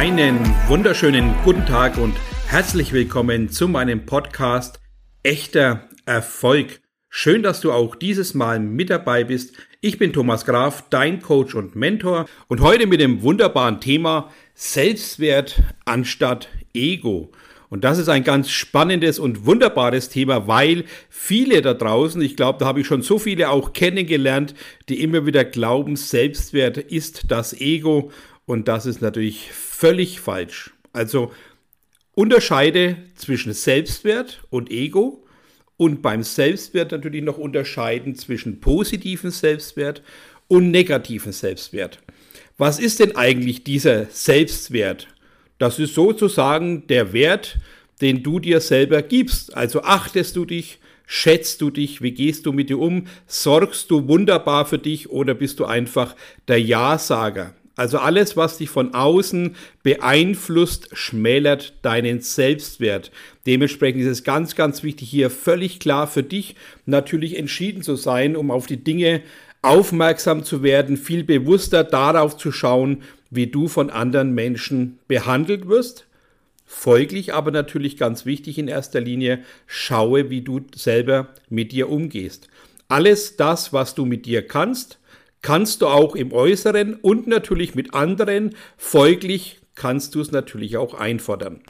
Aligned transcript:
Einen 0.00 0.38
wunderschönen 0.66 1.34
guten 1.44 1.66
Tag 1.66 1.98
und 1.98 2.16
herzlich 2.46 2.94
willkommen 2.94 3.50
zu 3.50 3.68
meinem 3.68 4.06
Podcast 4.06 4.80
Echter 5.22 5.90
Erfolg. 6.06 6.80
Schön, 7.10 7.42
dass 7.42 7.60
du 7.60 7.70
auch 7.70 7.94
dieses 7.96 8.32
Mal 8.32 8.60
mit 8.60 8.88
dabei 8.88 9.24
bist. 9.24 9.54
Ich 9.82 9.98
bin 9.98 10.14
Thomas 10.14 10.46
Graf, 10.46 10.84
dein 10.88 11.20
Coach 11.20 11.54
und 11.54 11.76
Mentor 11.76 12.24
und 12.48 12.62
heute 12.62 12.86
mit 12.86 13.02
dem 13.02 13.20
wunderbaren 13.20 13.82
Thema 13.82 14.30
Selbstwert 14.54 15.62
anstatt 15.84 16.48
Ego. 16.72 17.30
Und 17.68 17.84
das 17.84 17.98
ist 17.98 18.08
ein 18.08 18.24
ganz 18.24 18.48
spannendes 18.48 19.18
und 19.18 19.44
wunderbares 19.44 20.08
Thema, 20.08 20.48
weil 20.48 20.86
viele 21.10 21.60
da 21.60 21.74
draußen, 21.74 22.22
ich 22.22 22.36
glaube, 22.36 22.58
da 22.58 22.64
habe 22.64 22.80
ich 22.80 22.86
schon 22.86 23.02
so 23.02 23.18
viele 23.18 23.50
auch 23.50 23.74
kennengelernt, 23.74 24.54
die 24.88 25.02
immer 25.02 25.26
wieder 25.26 25.44
glauben, 25.44 25.96
Selbstwert 25.96 26.78
ist 26.78 27.24
das 27.28 27.52
Ego. 27.52 28.10
Und 28.46 28.66
das 28.66 28.86
ist 28.86 29.02
natürlich 29.02 29.50
völlig 29.80 30.20
falsch. 30.20 30.72
Also 30.92 31.32
unterscheide 32.12 32.98
zwischen 33.14 33.54
Selbstwert 33.54 34.42
und 34.50 34.70
Ego 34.70 35.24
und 35.78 36.02
beim 36.02 36.22
Selbstwert 36.22 36.92
natürlich 36.92 37.24
noch 37.24 37.38
unterscheiden 37.38 38.14
zwischen 38.14 38.60
positiven 38.60 39.30
Selbstwert 39.30 40.02
und 40.48 40.70
negativen 40.70 41.32
Selbstwert. 41.32 41.98
Was 42.58 42.78
ist 42.78 43.00
denn 43.00 43.16
eigentlich 43.16 43.64
dieser 43.64 44.04
Selbstwert? 44.10 45.08
Das 45.56 45.78
ist 45.78 45.94
sozusagen 45.94 46.86
der 46.88 47.14
Wert, 47.14 47.58
den 48.02 48.22
du 48.22 48.38
dir 48.38 48.60
selber 48.60 49.00
gibst. 49.00 49.56
Also 49.56 49.82
achtest 49.82 50.36
du 50.36 50.44
dich, 50.44 50.78
schätzt 51.06 51.62
du 51.62 51.70
dich, 51.70 52.02
wie 52.02 52.12
gehst 52.12 52.44
du 52.44 52.52
mit 52.52 52.68
dir 52.68 52.78
um, 52.78 53.06
sorgst 53.26 53.90
du 53.90 54.08
wunderbar 54.08 54.66
für 54.66 54.78
dich 54.78 55.08
oder 55.08 55.32
bist 55.32 55.58
du 55.58 55.64
einfach 55.64 56.14
der 56.48 56.60
Ja-Sager? 56.60 57.54
Also 57.80 57.96
alles, 57.96 58.36
was 58.36 58.58
dich 58.58 58.68
von 58.68 58.92
außen 58.92 59.56
beeinflusst, 59.82 60.90
schmälert 60.92 61.72
deinen 61.80 62.20
Selbstwert. 62.20 63.10
Dementsprechend 63.46 64.02
ist 64.02 64.08
es 64.08 64.22
ganz, 64.22 64.54
ganz 64.54 64.82
wichtig, 64.82 65.08
hier 65.08 65.30
völlig 65.30 65.80
klar 65.80 66.06
für 66.06 66.22
dich 66.22 66.56
natürlich 66.84 67.38
entschieden 67.38 67.80
zu 67.80 67.96
sein, 67.96 68.36
um 68.36 68.50
auf 68.50 68.66
die 68.66 68.84
Dinge 68.84 69.22
aufmerksam 69.62 70.44
zu 70.44 70.62
werden, 70.62 70.98
viel 70.98 71.24
bewusster 71.24 71.82
darauf 71.82 72.36
zu 72.36 72.52
schauen, 72.52 73.02
wie 73.30 73.46
du 73.46 73.66
von 73.66 73.88
anderen 73.88 74.34
Menschen 74.34 74.98
behandelt 75.08 75.66
wirst. 75.66 76.04
Folglich 76.66 77.32
aber 77.32 77.50
natürlich 77.50 77.96
ganz 77.96 78.26
wichtig 78.26 78.58
in 78.58 78.68
erster 78.68 79.00
Linie, 79.00 79.38
schaue, 79.66 80.28
wie 80.28 80.42
du 80.42 80.60
selber 80.74 81.28
mit 81.48 81.72
dir 81.72 81.88
umgehst. 81.88 82.50
Alles 82.88 83.36
das, 83.36 83.72
was 83.72 83.94
du 83.94 84.04
mit 84.04 84.26
dir 84.26 84.46
kannst, 84.46 84.99
kannst 85.42 85.82
du 85.82 85.86
auch 85.86 86.14
im 86.14 86.32
Äußeren 86.32 86.94
und 86.94 87.26
natürlich 87.26 87.74
mit 87.74 87.94
anderen. 87.94 88.54
Folglich 88.76 89.60
kannst 89.74 90.14
du 90.14 90.20
es 90.20 90.32
natürlich 90.32 90.76
auch 90.76 90.94
einfordern. 90.94 91.62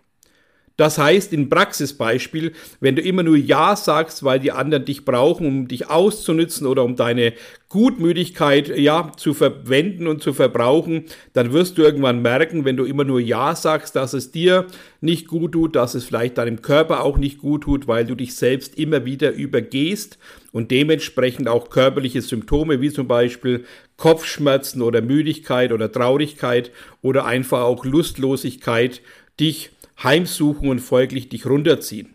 Das 0.80 0.96
heißt, 0.96 1.34
in 1.34 1.50
Praxisbeispiel, 1.50 2.52
wenn 2.80 2.96
du 2.96 3.02
immer 3.02 3.22
nur 3.22 3.36
Ja 3.36 3.76
sagst, 3.76 4.24
weil 4.24 4.40
die 4.40 4.50
anderen 4.50 4.86
dich 4.86 5.04
brauchen, 5.04 5.46
um 5.46 5.68
dich 5.68 5.90
auszunützen 5.90 6.66
oder 6.66 6.84
um 6.84 6.96
deine 6.96 7.34
Gutmütigkeit 7.68 8.74
ja 8.78 9.12
zu 9.14 9.34
verwenden 9.34 10.06
und 10.06 10.22
zu 10.22 10.32
verbrauchen, 10.32 11.04
dann 11.34 11.52
wirst 11.52 11.76
du 11.76 11.82
irgendwann 11.82 12.22
merken, 12.22 12.64
wenn 12.64 12.78
du 12.78 12.84
immer 12.84 13.04
nur 13.04 13.20
Ja 13.20 13.54
sagst, 13.54 13.94
dass 13.94 14.14
es 14.14 14.30
dir 14.30 14.68
nicht 15.02 15.28
gut 15.28 15.52
tut, 15.52 15.76
dass 15.76 15.94
es 15.94 16.04
vielleicht 16.04 16.38
deinem 16.38 16.62
Körper 16.62 17.04
auch 17.04 17.18
nicht 17.18 17.36
gut 17.36 17.64
tut, 17.64 17.86
weil 17.86 18.06
du 18.06 18.14
dich 18.14 18.34
selbst 18.34 18.78
immer 18.78 19.04
wieder 19.04 19.32
übergehst 19.32 20.16
und 20.50 20.70
dementsprechend 20.70 21.46
auch 21.46 21.68
körperliche 21.68 22.22
Symptome 22.22 22.80
wie 22.80 22.90
zum 22.90 23.06
Beispiel 23.06 23.66
Kopfschmerzen 23.98 24.80
oder 24.80 25.02
Müdigkeit 25.02 25.72
oder 25.72 25.92
Traurigkeit 25.92 26.70
oder 27.02 27.26
einfach 27.26 27.64
auch 27.64 27.84
Lustlosigkeit 27.84 29.02
dich 29.38 29.72
heimsuchen 30.02 30.68
und 30.68 30.80
folglich 30.80 31.28
dich 31.28 31.46
runterziehen. 31.46 32.14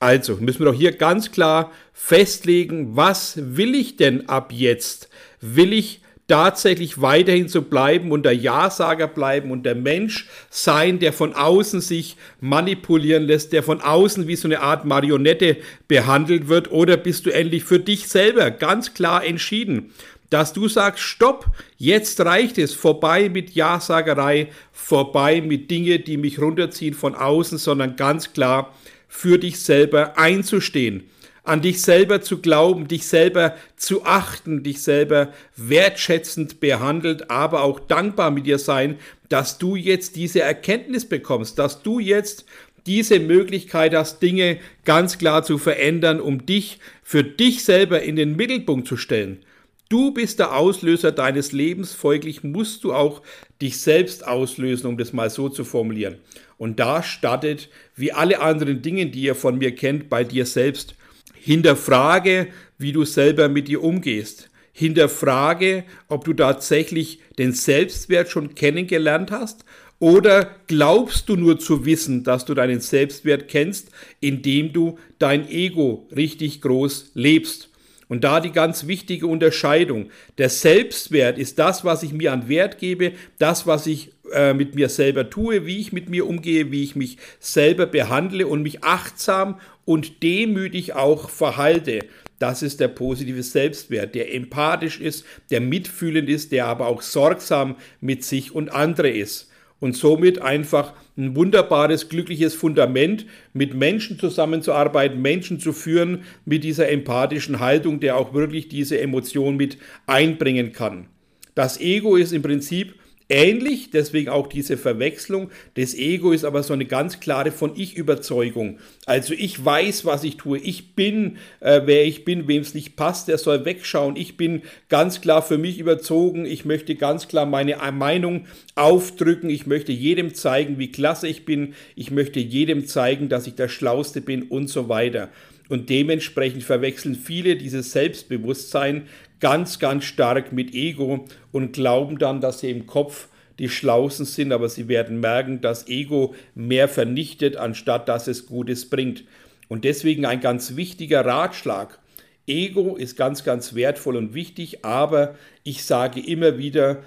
Also 0.00 0.36
müssen 0.36 0.60
wir 0.60 0.66
doch 0.66 0.74
hier 0.78 0.92
ganz 0.92 1.30
klar 1.30 1.70
festlegen, 1.92 2.96
was 2.96 3.34
will 3.56 3.74
ich 3.74 3.96
denn 3.96 4.28
ab 4.28 4.52
jetzt? 4.52 5.08
Will 5.40 5.72
ich 5.72 6.02
tatsächlich 6.28 7.00
weiterhin 7.00 7.48
so 7.48 7.62
bleiben 7.62 8.10
und 8.10 8.24
der 8.24 8.34
Ja-Sager 8.34 9.06
bleiben 9.06 9.50
und 9.50 9.64
der 9.64 9.74
Mensch 9.74 10.28
sein, 10.50 10.98
der 10.98 11.12
von 11.12 11.34
außen 11.34 11.80
sich 11.80 12.16
manipulieren 12.40 13.24
lässt, 13.24 13.52
der 13.52 13.62
von 13.62 13.80
außen 13.80 14.26
wie 14.26 14.36
so 14.36 14.48
eine 14.48 14.60
Art 14.60 14.84
Marionette 14.84 15.58
behandelt 15.88 16.48
wird? 16.48 16.72
Oder 16.72 16.96
bist 16.96 17.26
du 17.26 17.30
endlich 17.30 17.64
für 17.64 17.78
dich 17.78 18.08
selber 18.08 18.50
ganz 18.50 18.94
klar 18.94 19.24
entschieden? 19.24 19.92
Dass 20.32 20.54
du 20.54 20.66
sagst, 20.66 21.02
stopp, 21.02 21.46
jetzt 21.76 22.18
reicht 22.20 22.56
es, 22.56 22.72
vorbei 22.72 23.28
mit 23.28 23.50
Ja-Sagerei, 23.50 24.48
vorbei 24.72 25.42
mit 25.42 25.70
Dinge, 25.70 25.98
die 25.98 26.16
mich 26.16 26.40
runterziehen 26.40 26.94
von 26.94 27.14
außen, 27.14 27.58
sondern 27.58 27.96
ganz 27.96 28.32
klar 28.32 28.74
für 29.08 29.38
dich 29.38 29.60
selber 29.60 30.16
einzustehen, 30.16 31.04
an 31.44 31.60
dich 31.60 31.82
selber 31.82 32.22
zu 32.22 32.40
glauben, 32.40 32.88
dich 32.88 33.06
selber 33.06 33.56
zu 33.76 34.06
achten, 34.06 34.62
dich 34.62 34.80
selber 34.82 35.34
wertschätzend 35.56 36.60
behandelt, 36.60 37.30
aber 37.30 37.62
auch 37.62 37.78
dankbar 37.78 38.30
mit 38.30 38.46
dir 38.46 38.58
sein, 38.58 38.98
dass 39.28 39.58
du 39.58 39.76
jetzt 39.76 40.16
diese 40.16 40.40
Erkenntnis 40.40 41.06
bekommst, 41.06 41.58
dass 41.58 41.82
du 41.82 41.98
jetzt 41.98 42.46
diese 42.86 43.20
Möglichkeit 43.20 43.94
hast, 43.94 44.22
Dinge 44.22 44.58
ganz 44.86 45.18
klar 45.18 45.42
zu 45.42 45.58
verändern, 45.58 46.20
um 46.20 46.46
dich 46.46 46.78
für 47.02 47.22
dich 47.22 47.64
selber 47.64 48.02
in 48.02 48.16
den 48.16 48.34
Mittelpunkt 48.34 48.88
zu 48.88 48.96
stellen. 48.96 49.44
Du 49.92 50.10
bist 50.10 50.38
der 50.38 50.56
Auslöser 50.56 51.12
deines 51.12 51.52
Lebens, 51.52 51.92
folglich 51.92 52.42
musst 52.42 52.82
du 52.82 52.94
auch 52.94 53.20
dich 53.60 53.78
selbst 53.78 54.26
auslösen, 54.26 54.86
um 54.86 54.96
das 54.96 55.12
mal 55.12 55.28
so 55.28 55.50
zu 55.50 55.66
formulieren. 55.66 56.16
Und 56.56 56.80
da 56.80 57.02
startet, 57.02 57.68
wie 57.94 58.10
alle 58.10 58.40
anderen 58.40 58.80
Dinge, 58.80 59.08
die 59.08 59.20
ihr 59.20 59.34
von 59.34 59.58
mir 59.58 59.74
kennt, 59.74 60.08
bei 60.08 60.24
dir 60.24 60.46
selbst. 60.46 60.94
Hinterfrage, 61.34 62.46
wie 62.78 62.92
du 62.92 63.04
selber 63.04 63.50
mit 63.50 63.68
dir 63.68 63.84
umgehst. 63.84 64.48
Hinterfrage, 64.72 65.84
ob 66.08 66.24
du 66.24 66.32
tatsächlich 66.32 67.20
den 67.36 67.52
Selbstwert 67.52 68.30
schon 68.30 68.54
kennengelernt 68.54 69.30
hast 69.30 69.66
oder 69.98 70.56
glaubst 70.68 71.28
du 71.28 71.36
nur 71.36 71.58
zu 71.58 71.84
wissen, 71.84 72.24
dass 72.24 72.46
du 72.46 72.54
deinen 72.54 72.80
Selbstwert 72.80 73.46
kennst, 73.46 73.90
indem 74.20 74.72
du 74.72 74.98
dein 75.18 75.46
Ego 75.50 76.08
richtig 76.16 76.62
groß 76.62 77.10
lebst. 77.12 77.68
Und 78.12 78.24
da 78.24 78.40
die 78.40 78.52
ganz 78.52 78.86
wichtige 78.86 79.26
Unterscheidung. 79.26 80.10
Der 80.36 80.50
Selbstwert 80.50 81.38
ist 81.38 81.58
das, 81.58 81.82
was 81.82 82.02
ich 82.02 82.12
mir 82.12 82.34
an 82.34 82.46
Wert 82.46 82.76
gebe, 82.76 83.12
das, 83.38 83.66
was 83.66 83.86
ich 83.86 84.10
äh, 84.34 84.52
mit 84.52 84.74
mir 84.74 84.90
selber 84.90 85.30
tue, 85.30 85.64
wie 85.64 85.78
ich 85.78 85.94
mit 85.94 86.10
mir 86.10 86.26
umgehe, 86.26 86.70
wie 86.70 86.84
ich 86.84 86.94
mich 86.94 87.16
selber 87.40 87.86
behandle 87.86 88.46
und 88.46 88.62
mich 88.62 88.84
achtsam 88.84 89.58
und 89.86 90.22
demütig 90.22 90.92
auch 90.92 91.30
verhalte. 91.30 92.00
Das 92.38 92.62
ist 92.62 92.80
der 92.80 92.88
positive 92.88 93.42
Selbstwert, 93.42 94.14
der 94.14 94.34
empathisch 94.34 95.00
ist, 95.00 95.24
der 95.50 95.62
mitfühlend 95.62 96.28
ist, 96.28 96.52
der 96.52 96.66
aber 96.66 96.88
auch 96.88 97.00
sorgsam 97.00 97.76
mit 98.02 98.24
sich 98.24 98.54
und 98.54 98.74
andere 98.74 99.08
ist 99.08 99.50
und 99.80 99.96
somit 99.96 100.38
einfach 100.38 100.92
ein 101.16 101.36
wunderbares, 101.36 102.08
glückliches 102.08 102.54
Fundament, 102.54 103.26
mit 103.52 103.74
Menschen 103.74 104.18
zusammenzuarbeiten, 104.18 105.20
Menschen 105.20 105.60
zu 105.60 105.72
führen 105.72 106.22
mit 106.44 106.64
dieser 106.64 106.88
empathischen 106.88 107.60
Haltung, 107.60 108.00
der 108.00 108.16
auch 108.16 108.32
wirklich 108.32 108.68
diese 108.68 109.00
Emotion 109.00 109.56
mit 109.56 109.76
einbringen 110.06 110.72
kann. 110.72 111.06
Das 111.54 111.78
Ego 111.80 112.16
ist 112.16 112.32
im 112.32 112.42
Prinzip 112.42 112.94
ähnlich, 113.28 113.90
deswegen 113.90 114.28
auch 114.28 114.46
diese 114.46 114.76
Verwechslung. 114.76 115.50
Das 115.74 115.94
Ego 115.94 116.32
ist 116.32 116.44
aber 116.44 116.62
so 116.62 116.72
eine 116.72 116.86
ganz 116.86 117.20
klare 117.20 117.50
von 117.50 117.72
Ich-Überzeugung. 117.76 118.78
Also 119.06 119.34
ich 119.34 119.64
weiß, 119.64 120.04
was 120.04 120.24
ich 120.24 120.36
tue. 120.36 120.58
Ich 120.58 120.94
bin, 120.94 121.38
äh, 121.60 121.82
wer 121.84 122.04
ich 122.04 122.24
bin, 122.24 122.48
wem 122.48 122.62
es 122.62 122.74
nicht 122.74 122.96
passt, 122.96 123.28
der 123.28 123.38
soll 123.38 123.64
wegschauen. 123.64 124.16
Ich 124.16 124.36
bin 124.36 124.62
ganz 124.88 125.20
klar 125.20 125.42
für 125.42 125.58
mich 125.58 125.78
überzogen. 125.78 126.44
Ich 126.44 126.64
möchte 126.64 126.94
ganz 126.94 127.28
klar 127.28 127.46
meine 127.46 127.78
Meinung 127.92 128.46
aufdrücken. 128.74 129.50
Ich 129.50 129.66
möchte 129.66 129.92
jedem 129.92 130.34
zeigen, 130.34 130.78
wie 130.78 130.92
klasse 130.92 131.28
ich 131.28 131.44
bin. 131.44 131.74
Ich 131.96 132.10
möchte 132.10 132.40
jedem 132.40 132.86
zeigen, 132.86 133.28
dass 133.28 133.46
ich 133.46 133.54
der 133.54 133.68
Schlauste 133.68 134.20
bin 134.20 134.44
und 134.44 134.68
so 134.68 134.88
weiter. 134.88 135.30
Und 135.68 135.88
dementsprechend 135.88 136.64
verwechseln 136.64 137.14
viele 137.14 137.56
dieses 137.56 137.92
Selbstbewusstsein 137.92 139.06
ganz, 139.42 139.80
ganz 139.80 140.04
stark 140.04 140.52
mit 140.52 140.72
Ego 140.72 141.26
und 141.50 141.72
glauben 141.72 142.18
dann, 142.18 142.40
dass 142.40 142.60
sie 142.60 142.70
im 142.70 142.86
Kopf 142.86 143.28
die 143.58 143.68
Schlausen 143.68 144.24
sind, 144.24 144.52
aber 144.52 144.68
sie 144.68 144.88
werden 144.88 145.20
merken, 145.20 145.60
dass 145.60 145.88
Ego 145.88 146.34
mehr 146.54 146.88
vernichtet, 146.88 147.56
anstatt 147.56 148.08
dass 148.08 148.28
es 148.28 148.46
Gutes 148.46 148.88
bringt. 148.88 149.24
Und 149.68 149.84
deswegen 149.84 150.24
ein 150.26 150.40
ganz 150.40 150.76
wichtiger 150.76 151.26
Ratschlag. 151.26 151.98
Ego 152.46 152.96
ist 152.96 153.16
ganz, 153.16 153.42
ganz 153.42 153.74
wertvoll 153.74 154.16
und 154.16 154.32
wichtig, 154.32 154.84
aber 154.84 155.34
ich 155.64 155.84
sage 155.84 156.20
immer 156.20 156.56
wieder, 156.56 157.02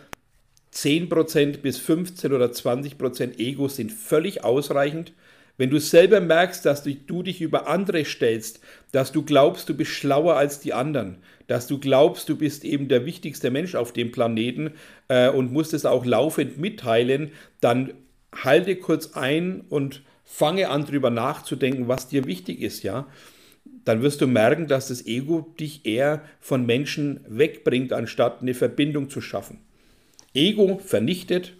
10% 0.73 1.59
bis 1.59 1.77
15 1.77 2.33
oder 2.33 2.47
20% 2.47 3.39
Ego 3.39 3.69
sind 3.69 3.93
völlig 3.93 4.43
ausreichend 4.43 5.13
wenn 5.57 5.69
du 5.69 5.79
selber 5.79 6.19
merkst, 6.19 6.65
dass 6.65 6.83
du, 6.83 7.23
dich 7.23 7.41
über 7.41 7.67
andere 7.67 8.03
stellst, 8.03 8.59
dass 8.91 9.11
du 9.11 9.23
glaubst, 9.23 9.69
du 9.69 9.73
bist 9.73 9.91
schlauer 9.91 10.35
als 10.35 10.59
die 10.59 10.73
anderen, 10.73 11.17
dass 11.47 11.67
du 11.67 11.79
glaubst, 11.79 12.27
du 12.29 12.35
bist 12.35 12.65
eben 12.65 12.87
der 12.87 13.05
wichtigste 13.05 13.51
Mensch 13.51 13.75
auf 13.75 13.93
dem 13.93 14.11
Planeten 14.11 14.71
äh, 15.07 15.29
und 15.29 15.53
musst 15.53 15.73
es 15.73 15.85
auch 15.85 16.05
laufend 16.05 16.57
mitteilen, 16.57 17.31
dann 17.61 17.93
halte 18.33 18.75
kurz 18.75 19.13
ein 19.13 19.61
und 19.69 20.01
fange 20.25 20.69
an 20.69 20.85
drüber 20.85 21.09
nachzudenken, 21.09 21.87
was 21.87 22.07
dir 22.07 22.25
wichtig 22.25 22.61
ist, 22.61 22.83
ja, 22.83 23.07
dann 23.85 24.01
wirst 24.01 24.19
du 24.21 24.27
merken, 24.27 24.67
dass 24.67 24.87
das 24.87 25.05
Ego 25.05 25.53
dich 25.59 25.85
eher 25.85 26.23
von 26.39 26.65
Menschen 26.65 27.23
wegbringt, 27.27 27.93
anstatt 27.93 28.41
eine 28.41 28.55
Verbindung 28.55 29.09
zu 29.09 29.21
schaffen. 29.21 29.59
Ego 30.33 30.79
vernichtet 30.83 31.53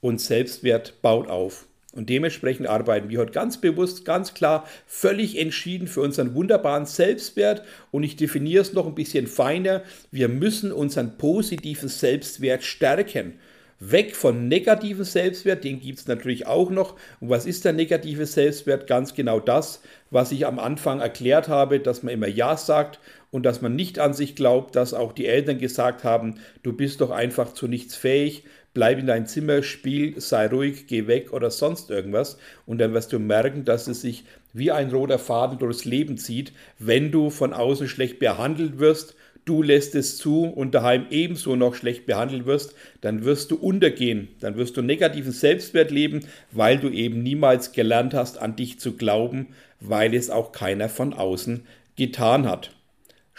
und 0.00 0.20
Selbstwert 0.20 1.00
baut 1.02 1.28
auf. 1.28 1.67
Und 1.98 2.08
dementsprechend 2.10 2.68
arbeiten 2.68 3.08
wir 3.08 3.18
heute 3.18 3.32
ganz 3.32 3.60
bewusst, 3.60 4.04
ganz 4.04 4.32
klar, 4.32 4.68
völlig 4.86 5.36
entschieden 5.36 5.88
für 5.88 6.00
unseren 6.00 6.32
wunderbaren 6.32 6.86
Selbstwert. 6.86 7.64
Und 7.90 8.04
ich 8.04 8.14
definiere 8.14 8.62
es 8.62 8.72
noch 8.72 8.86
ein 8.86 8.94
bisschen 8.94 9.26
feiner. 9.26 9.82
Wir 10.12 10.28
müssen 10.28 10.70
unseren 10.70 11.18
positiven 11.18 11.88
Selbstwert 11.88 12.62
stärken. 12.62 13.40
Weg 13.80 14.14
von 14.14 14.46
negativen 14.46 15.04
Selbstwert, 15.04 15.64
den 15.64 15.80
gibt 15.80 15.98
es 15.98 16.06
natürlich 16.06 16.46
auch 16.46 16.70
noch. 16.70 16.94
Und 17.18 17.30
was 17.30 17.46
ist 17.46 17.64
der 17.64 17.72
negative 17.72 18.26
Selbstwert? 18.26 18.86
Ganz 18.86 19.14
genau 19.14 19.40
das, 19.40 19.82
was 20.12 20.30
ich 20.30 20.46
am 20.46 20.60
Anfang 20.60 21.00
erklärt 21.00 21.48
habe, 21.48 21.80
dass 21.80 22.04
man 22.04 22.14
immer 22.14 22.28
Ja 22.28 22.56
sagt 22.56 23.00
und 23.32 23.44
dass 23.44 23.60
man 23.60 23.74
nicht 23.74 23.98
an 23.98 24.14
sich 24.14 24.36
glaubt, 24.36 24.76
dass 24.76 24.94
auch 24.94 25.12
die 25.12 25.26
Eltern 25.26 25.58
gesagt 25.58 26.04
haben, 26.04 26.36
du 26.62 26.72
bist 26.72 27.00
doch 27.00 27.10
einfach 27.10 27.54
zu 27.54 27.66
nichts 27.66 27.96
fähig, 27.96 28.44
bleib 28.74 28.98
in 28.98 29.06
dein 29.06 29.26
Zimmer, 29.26 29.62
spiel, 29.62 30.20
sei 30.20 30.46
ruhig, 30.46 30.86
geh 30.86 31.06
weg 31.06 31.32
oder 31.32 31.50
sonst 31.50 31.90
irgendwas. 31.90 32.38
Und 32.66 32.78
dann 32.78 32.94
wirst 32.94 33.12
du 33.12 33.18
merken, 33.18 33.64
dass 33.64 33.88
es 33.88 34.02
sich 34.02 34.24
wie 34.52 34.70
ein 34.70 34.90
roter 34.90 35.18
Faden 35.18 35.58
durchs 35.58 35.84
Leben 35.84 36.16
zieht, 36.16 36.52
wenn 36.78 37.10
du 37.10 37.30
von 37.30 37.52
außen 37.52 37.88
schlecht 37.88 38.18
behandelt 38.18 38.78
wirst 38.78 39.14
du 39.48 39.62
lässt 39.62 39.94
es 39.94 40.18
zu 40.18 40.44
und 40.44 40.74
daheim 40.74 41.06
ebenso 41.10 41.56
noch 41.56 41.74
schlecht 41.74 42.04
behandelt 42.04 42.44
wirst, 42.44 42.74
dann 43.00 43.24
wirst 43.24 43.50
du 43.50 43.56
untergehen, 43.56 44.28
dann 44.40 44.56
wirst 44.56 44.76
du 44.76 44.82
negativen 44.82 45.32
Selbstwert 45.32 45.90
leben, 45.90 46.20
weil 46.52 46.78
du 46.78 46.90
eben 46.90 47.22
niemals 47.22 47.72
gelernt 47.72 48.12
hast, 48.12 48.38
an 48.38 48.56
dich 48.56 48.78
zu 48.78 48.92
glauben, 48.92 49.48
weil 49.80 50.14
es 50.14 50.28
auch 50.28 50.52
keiner 50.52 50.88
von 50.88 51.14
außen 51.14 51.64
getan 51.96 52.46
hat. 52.46 52.72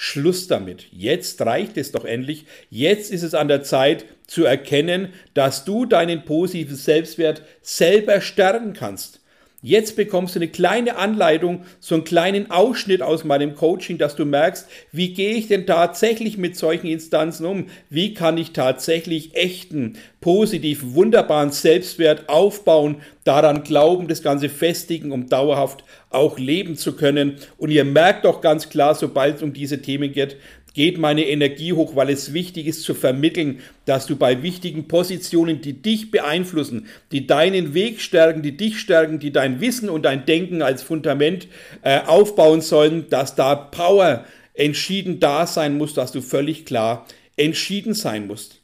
Schluss 0.02 0.48
damit. 0.48 0.86
Jetzt 0.94 1.42
reicht 1.42 1.76
es 1.76 1.92
doch 1.92 2.06
endlich. 2.06 2.46
Jetzt 2.70 3.12
ist 3.12 3.22
es 3.22 3.34
an 3.34 3.50
der 3.50 3.64
Zeit 3.64 4.06
zu 4.28 4.46
erkennen, 4.46 5.10
dass 5.34 5.66
du 5.66 5.86
deinen 5.86 6.24
positiven 6.24 6.78
Selbstwert 6.78 7.42
selber 7.62 8.22
stärken 8.22 8.72
kannst. 8.72 9.19
Jetzt 9.62 9.98
bekommst 9.98 10.36
du 10.36 10.40
eine 10.40 10.48
kleine 10.48 10.96
Anleitung, 10.96 11.64
so 11.82 11.96
einen 11.96 12.06
kleinen 12.06 12.50
Ausschnitt 12.50 13.02
aus 13.02 13.26
meinem 13.26 13.56
Coaching, 13.56 13.98
dass 13.98 14.16
du 14.16 14.24
merkst, 14.24 14.66
wie 14.94 15.14
gehe 15.14 15.34
ich 15.34 15.50
denn 15.50 15.68
tatsächlich 15.68 16.38
mit 16.38 16.56
solchen 16.56 16.88
Instanzen 16.88 17.46
um? 17.46 17.66
Wie 17.90 18.14
kann 18.14 18.38
ich 18.38 18.54
tatsächlich 18.54 19.36
echten, 19.36 19.98
positiven, 20.22 20.96
wunderbaren 20.96 21.52
Selbstwert 21.52 22.30
aufbauen, 22.30 23.02
daran 23.26 23.64
glauben, 23.64 24.08
das 24.08 24.24
Ganze 24.24 24.48
festigen, 24.48 25.12
um 25.12 25.28
dauerhaft 25.28 25.84
auch 26.10 26.40
leben 26.40 26.78
zu 26.78 26.96
können? 26.96 27.36
Und 27.58 27.70
ihr 27.70 27.84
merkt 27.84 28.24
doch 28.24 28.40
ganz 28.40 28.70
klar, 28.70 28.96
sobald 28.96 29.38
es 29.38 29.44
um 29.44 29.52
diese 29.52 29.82
Themen 29.82 30.14
geht, 30.14 30.38
geht 30.74 30.98
meine 30.98 31.26
Energie 31.28 31.74
hoch, 31.74 31.96
weil 31.96 32.10
es 32.10 32.34
wichtig 32.34 32.68
ist 32.68 32.84
zu 32.84 32.94
vermitteln, 32.94 33.60
dass 33.86 34.06
du 34.06 34.16
bei 34.16 34.44
wichtigen 34.44 34.88
Positionen, 34.88 35.62
die 35.62 35.74
dich 35.74 36.12
beeinflussen, 36.12 36.88
die 37.12 37.28
deinen 37.28 37.74
Weg 37.74 38.02
stärken, 38.02 38.42
die 38.42 38.56
dich 38.56 38.80
stärken, 38.80 39.20
die 39.20 39.32
dein 39.32 39.62
Wissen 39.62 39.90
und 39.90 40.04
dein 40.04 40.26
Denken 40.26 40.62
als 40.62 40.84
Fundament 40.84 41.48
äh, 41.82 42.00
aufbauen 42.02 42.62
sollen, 42.62 43.10
dass 43.10 43.36
da 43.36 43.56
Power 43.56 44.26
entschieden 44.54 45.20
da 45.20 45.48
sein 45.48 45.78
muss, 45.78 45.94
dass 45.94 46.12
du 46.12 46.22
völlig 46.22 46.66
klar 46.66 47.06
entschieden 47.36 47.94
sein 47.94 48.28
musst. 48.28 48.59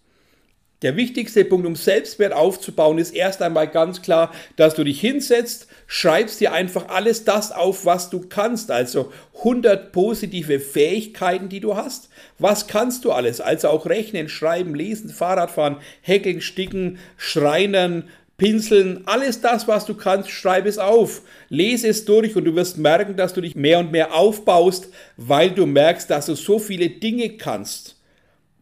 Der 0.85 0.95
wichtigste 0.95 1.43
Punkt, 1.45 1.65
um 1.65 1.75
Selbstwert 1.75 2.31
aufzubauen, 2.31 2.99
ist 2.99 3.09
erst 3.15 3.41
einmal 3.41 3.67
ganz 3.67 4.03
klar, 4.03 4.31
dass 4.55 4.75
du 4.75 4.83
dich 4.83 5.01
hinsetzt, 5.01 5.65
schreibst 5.87 6.39
dir 6.39 6.53
einfach 6.53 6.89
alles 6.89 7.23
das 7.23 7.51
auf, 7.51 7.87
was 7.87 8.11
du 8.11 8.27
kannst. 8.29 8.69
Also 8.69 9.11
100 9.39 9.91
positive 9.91 10.59
Fähigkeiten, 10.59 11.49
die 11.49 11.59
du 11.59 11.75
hast. 11.75 12.09
Was 12.37 12.67
kannst 12.67 13.03
du 13.03 13.11
alles? 13.11 13.41
Also 13.41 13.69
auch 13.69 13.87
rechnen, 13.87 14.29
schreiben, 14.29 14.75
lesen, 14.75 15.09
Fahrradfahren, 15.09 15.77
häkeln, 16.01 16.39
sticken, 16.39 16.99
schreinern, 17.17 18.03
Pinseln, 18.37 19.07
alles 19.07 19.41
das, 19.41 19.67
was 19.67 19.87
du 19.87 19.95
kannst, 19.95 20.29
schreib 20.29 20.67
es 20.67 20.77
auf. 20.77 21.23
Lese 21.49 21.87
es 21.87 22.05
durch 22.05 22.35
und 22.35 22.45
du 22.45 22.53
wirst 22.53 22.77
merken, 22.77 23.15
dass 23.15 23.33
du 23.33 23.41
dich 23.41 23.55
mehr 23.55 23.79
und 23.79 23.91
mehr 23.91 24.13
aufbaust, 24.13 24.89
weil 25.17 25.49
du 25.49 25.65
merkst, 25.65 26.11
dass 26.11 26.27
du 26.27 26.35
so 26.35 26.59
viele 26.59 26.91
Dinge 26.91 27.37
kannst. 27.37 27.95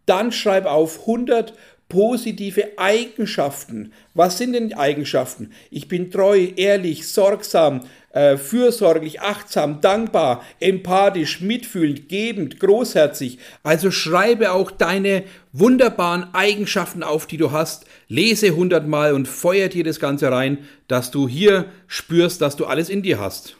Dann 0.06 0.34
schreib 0.34 0.66
auf 0.66 1.02
100 1.02 1.54
positive 1.94 2.70
Eigenschaften. 2.78 3.94
Was 4.16 4.40
sind 4.40 4.54
denn 4.54 4.70
die 4.70 4.76
Eigenschaften? 4.76 5.52
Ich 5.70 5.88
bin 5.88 6.10
treu, 6.10 6.48
ehrlich, 6.56 7.08
sorgsam, 7.08 7.82
äh, 8.14 8.36
fürsorglich, 8.38 9.22
achtsam, 9.22 9.80
dankbar, 9.80 10.44
empathisch, 10.60 11.42
mitfühlend, 11.42 12.10
gebend, 12.10 12.60
großherzig. 12.60 13.38
Also 13.62 13.92
schreibe 13.92 14.54
auch 14.54 14.72
deine 14.72 15.24
wunderbaren 15.52 16.34
Eigenschaften 16.34 17.04
auf, 17.04 17.28
die 17.28 17.38
du 17.38 17.52
hast. 17.52 17.86
Lese 18.08 18.56
hundertmal 18.56 19.14
und 19.14 19.28
feuer 19.28 19.68
dir 19.68 19.84
das 19.84 20.00
Ganze 20.00 20.32
rein, 20.32 20.58
dass 20.88 21.12
du 21.12 21.28
hier 21.28 21.66
spürst, 21.86 22.42
dass 22.42 22.56
du 22.56 22.66
alles 22.66 22.90
in 22.90 23.04
dir 23.04 23.20
hast. 23.20 23.56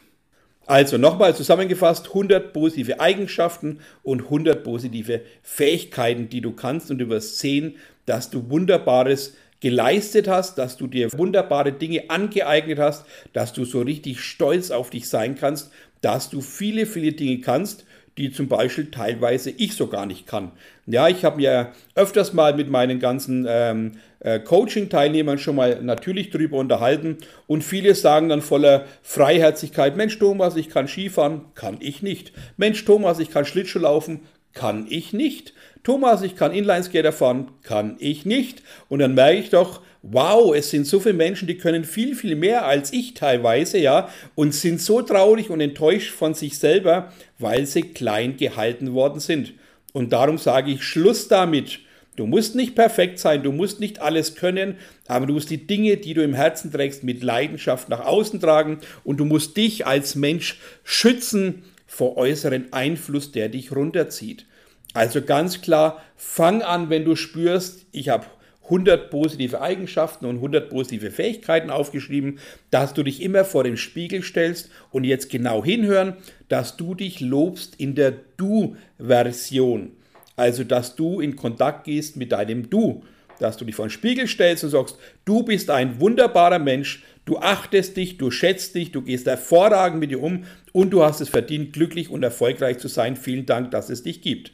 Also 0.66 0.96
nochmal 0.96 1.36
zusammengefasst, 1.36 2.08
100 2.08 2.52
positive 2.54 2.98
Eigenschaften 2.98 3.80
und 4.02 4.22
100 4.22 4.64
positive 4.64 5.20
Fähigkeiten, 5.42 6.30
die 6.30 6.40
du 6.40 6.52
kannst 6.52 6.90
und 6.90 6.98
du 6.98 7.08
wirst 7.10 7.38
sehen, 7.38 7.76
dass 8.06 8.30
du 8.30 8.50
Wunderbares 8.50 9.34
geleistet 9.60 10.28
hast, 10.28 10.58
dass 10.58 10.76
du 10.76 10.86
dir 10.86 11.10
wunderbare 11.14 11.72
Dinge 11.72 12.10
angeeignet 12.10 12.78
hast, 12.78 13.06
dass 13.32 13.52
du 13.52 13.64
so 13.64 13.80
richtig 13.80 14.20
stolz 14.20 14.70
auf 14.70 14.90
dich 14.90 15.08
sein 15.08 15.36
kannst, 15.36 15.72
dass 16.02 16.28
du 16.28 16.42
viele, 16.42 16.84
viele 16.84 17.12
Dinge 17.12 17.40
kannst, 17.40 17.86
die 18.18 18.30
zum 18.30 18.46
Beispiel 18.46 18.90
teilweise 18.90 19.50
ich 19.50 19.74
so 19.74 19.88
gar 19.88 20.06
nicht 20.06 20.26
kann. 20.26 20.52
Ja, 20.86 21.08
ich 21.08 21.24
habe 21.24 21.38
mir 21.38 21.72
öfters 21.94 22.32
mal 22.32 22.54
mit 22.54 22.68
meinen 22.70 23.00
ganzen 23.00 23.46
ähm, 23.48 23.92
äh, 24.20 24.38
Coaching-Teilnehmern 24.38 25.38
schon 25.38 25.56
mal 25.56 25.82
natürlich 25.82 26.30
drüber 26.30 26.58
unterhalten 26.58 27.18
und 27.46 27.64
viele 27.64 27.94
sagen 27.94 28.28
dann 28.28 28.42
voller 28.42 28.84
Freiherzigkeit, 29.02 29.96
Mensch 29.96 30.18
Thomas, 30.18 30.56
ich 30.56 30.68
kann 30.68 30.86
Skifahren, 30.86 31.46
kann 31.54 31.78
ich 31.80 32.02
nicht. 32.02 32.32
Mensch 32.56 32.84
Thomas, 32.84 33.18
ich 33.18 33.30
kann 33.30 33.46
Schlittschuh 33.46 33.80
laufen, 33.80 34.20
kann 34.54 34.86
ich 34.88 35.12
nicht. 35.12 35.52
Thomas, 35.82 36.22
ich 36.22 36.36
kann 36.36 36.52
Inlineskater 36.52 37.12
fahren, 37.12 37.48
kann 37.62 37.96
ich 37.98 38.24
nicht. 38.24 38.62
Und 38.88 39.00
dann 39.00 39.14
merke 39.14 39.38
ich 39.38 39.50
doch, 39.50 39.82
wow, 40.02 40.54
es 40.54 40.70
sind 40.70 40.86
so 40.86 41.00
viele 41.00 41.14
Menschen, 41.14 41.46
die 41.48 41.58
können 41.58 41.84
viel, 41.84 42.14
viel 42.14 42.36
mehr 42.36 42.66
als 42.66 42.92
ich 42.92 43.14
teilweise, 43.14 43.78
ja, 43.78 44.08
und 44.34 44.54
sind 44.54 44.80
so 44.80 45.02
traurig 45.02 45.50
und 45.50 45.60
enttäuscht 45.60 46.12
von 46.12 46.34
sich 46.34 46.58
selber, 46.58 47.12
weil 47.38 47.66
sie 47.66 47.82
klein 47.82 48.36
gehalten 48.36 48.94
worden 48.94 49.20
sind. 49.20 49.54
Und 49.92 50.12
darum 50.12 50.38
sage 50.38 50.72
ich, 50.72 50.82
Schluss 50.82 51.28
damit. 51.28 51.80
Du 52.16 52.26
musst 52.26 52.54
nicht 52.54 52.76
perfekt 52.76 53.18
sein, 53.18 53.42
du 53.42 53.50
musst 53.50 53.80
nicht 53.80 54.00
alles 54.00 54.36
können, 54.36 54.76
aber 55.08 55.26
du 55.26 55.34
musst 55.34 55.50
die 55.50 55.66
Dinge, 55.66 55.96
die 55.96 56.14
du 56.14 56.22
im 56.22 56.34
Herzen 56.34 56.70
trägst, 56.70 57.02
mit 57.02 57.24
Leidenschaft 57.24 57.88
nach 57.88 58.00
außen 58.00 58.40
tragen 58.40 58.78
und 59.02 59.16
du 59.16 59.24
musst 59.24 59.56
dich 59.56 59.84
als 59.84 60.14
Mensch 60.14 60.60
schützen 60.84 61.64
vor 61.94 62.16
äußeren 62.16 62.72
Einfluss, 62.72 63.30
der 63.30 63.48
dich 63.48 63.70
runterzieht. 63.70 64.46
Also 64.94 65.22
ganz 65.22 65.60
klar, 65.60 66.02
fang 66.16 66.60
an, 66.60 66.90
wenn 66.90 67.04
du 67.04 67.14
spürst, 67.14 67.86
ich 67.92 68.08
habe 68.08 68.26
100 68.64 69.10
positive 69.10 69.60
Eigenschaften 69.60 70.26
und 70.26 70.36
100 70.36 70.70
positive 70.70 71.12
Fähigkeiten 71.12 71.70
aufgeschrieben, 71.70 72.40
dass 72.70 72.94
du 72.94 73.04
dich 73.04 73.22
immer 73.22 73.44
vor 73.44 73.62
dem 73.62 73.76
Spiegel 73.76 74.24
stellst 74.24 74.70
und 74.90 75.04
jetzt 75.04 75.30
genau 75.30 75.64
hinhören, 75.64 76.14
dass 76.48 76.76
du 76.76 76.96
dich 76.96 77.20
lobst 77.20 77.76
in 77.78 77.94
der 77.94 78.12
Du-Version. 78.36 79.92
Also, 80.34 80.64
dass 80.64 80.96
du 80.96 81.20
in 81.20 81.36
Kontakt 81.36 81.84
gehst 81.84 82.16
mit 82.16 82.32
deinem 82.32 82.70
Du. 82.70 83.04
Dass 83.38 83.56
du 83.56 83.64
dich 83.64 83.76
vor 83.76 83.86
den 83.86 83.90
Spiegel 83.90 84.26
stellst 84.26 84.64
und 84.64 84.70
sagst, 84.70 84.96
du 85.24 85.44
bist 85.44 85.70
ein 85.70 86.00
wunderbarer 86.00 86.58
Mensch, 86.58 87.04
du 87.24 87.38
achtest 87.38 87.96
dich, 87.96 88.18
du 88.18 88.30
schätzt 88.30 88.74
dich, 88.74 88.92
du 88.92 89.02
gehst 89.02 89.26
hervorragend 89.26 90.00
mit 90.00 90.10
dir 90.10 90.22
um 90.22 90.44
und 90.72 90.90
du 90.90 91.02
hast 91.02 91.20
es 91.20 91.28
verdient, 91.28 91.72
glücklich 91.72 92.10
und 92.10 92.22
erfolgreich 92.22 92.78
zu 92.78 92.88
sein. 92.88 93.16
Vielen 93.16 93.46
Dank, 93.46 93.70
dass 93.70 93.90
es 93.90 94.02
dich 94.02 94.20
gibt. 94.22 94.52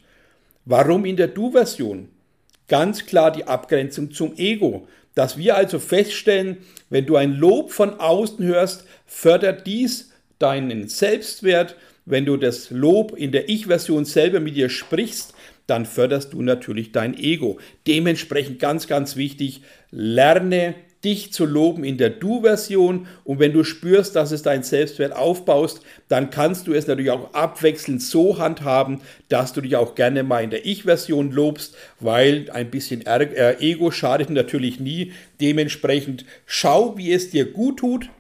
Warum 0.65 1.05
in 1.05 1.17
der 1.17 1.29
Du-Version? 1.29 2.09
Ganz 2.69 3.07
klar 3.07 3.33
die 3.33 3.45
Abgrenzung 3.45 4.13
zum 4.13 4.37
Ego. 4.37 4.87
Dass 5.15 5.37
wir 5.37 5.57
also 5.57 5.79
feststellen, 5.81 6.59
wenn 6.89 7.07
du 7.07 7.17
ein 7.17 7.33
Lob 7.33 7.73
von 7.73 7.99
außen 7.99 8.45
hörst, 8.45 8.85
fördert 9.07 9.67
dies 9.67 10.13
deinen 10.39 10.89
Selbstwert. 10.89 11.77
Wenn 12.07 12.27
du 12.27 12.37
das 12.37 12.71
Lob 12.71 13.17
in 13.17 13.33
der 13.33 13.49
Ich-Version 13.49 14.05
selber 14.05 14.39
mit 14.41 14.57
dir 14.57 14.69
sprichst, 14.69 15.35
dann 15.67 15.87
förderst 15.87 16.33
du 16.33 16.43
natürlich 16.43 16.93
dein 16.93 17.17
Ego. 17.17 17.59
Dementsprechend 17.87 18.59
ganz, 18.59 18.87
ganz 18.87 19.17
wichtig, 19.17 19.63
lerne 19.91 20.75
dich 21.05 21.33
zu 21.33 21.47
loben 21.47 21.85
in 21.85 21.97
der 21.97 22.11
Du-Version. 22.11 23.07
Und 23.25 23.39
wenn 23.39 23.53
du 23.53 23.65
spürst, 23.65 24.17
dass 24.17 24.33
es 24.33 24.43
dein 24.43 24.63
Selbstwert 24.63 25.15
aufbaust, 25.15 25.81
dann 26.09 26.31
kannst 26.31 26.67
du 26.67 26.73
es 26.73 26.87
natürlich 26.87 27.11
auch 27.11 27.33
abwechselnd 27.33 28.03
so 28.03 28.39
handhaben, 28.39 29.01
dass 29.29 29.53
du 29.53 29.61
dich 29.61 29.77
auch 29.77 29.95
gerne 29.95 30.23
mal 30.23 30.45
in 30.45 30.51
der 30.51 30.67
Ich-Version 30.67 31.33
lobst, 31.33 31.75
weil 32.01 32.51
ein 32.51 32.71
bisschen 32.71 33.07
äh, 33.07 33.57
Ego 33.61 33.91
schadet 33.91 34.31
natürlich 34.31 34.81
nie. 34.81 35.13
Dementsprechend 35.41 36.25
schau, 36.47 36.97
wie 36.99 37.13
es 37.13 37.31
dir 37.31 37.47
gut 37.51 37.79
tut. 37.79 38.11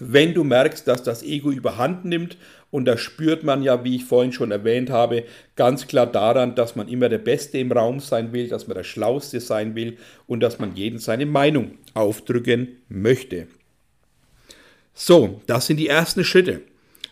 Wenn 0.00 0.34
du 0.34 0.44
merkst, 0.44 0.86
dass 0.86 1.02
das 1.02 1.22
Ego 1.22 1.50
überhand 1.50 2.04
nimmt, 2.04 2.36
und 2.70 2.84
das 2.84 3.00
spürt 3.00 3.44
man 3.44 3.62
ja, 3.62 3.82
wie 3.84 3.96
ich 3.96 4.04
vorhin 4.04 4.32
schon 4.32 4.50
erwähnt 4.50 4.90
habe, 4.90 5.24
ganz 5.56 5.86
klar 5.86 6.06
daran, 6.06 6.54
dass 6.54 6.76
man 6.76 6.88
immer 6.88 7.08
der 7.08 7.18
Beste 7.18 7.58
im 7.58 7.72
Raum 7.72 8.00
sein 8.00 8.32
will, 8.32 8.48
dass 8.48 8.66
man 8.66 8.76
der 8.76 8.84
Schlauste 8.84 9.40
sein 9.40 9.74
will 9.74 9.96
und 10.26 10.40
dass 10.40 10.58
man 10.58 10.76
jeden 10.76 10.98
seine 10.98 11.26
Meinung 11.26 11.72
aufdrücken 11.94 12.76
möchte. 12.88 13.46
So, 14.92 15.40
das 15.46 15.66
sind 15.66 15.78
die 15.78 15.88
ersten 15.88 16.24
Schritte. 16.24 16.60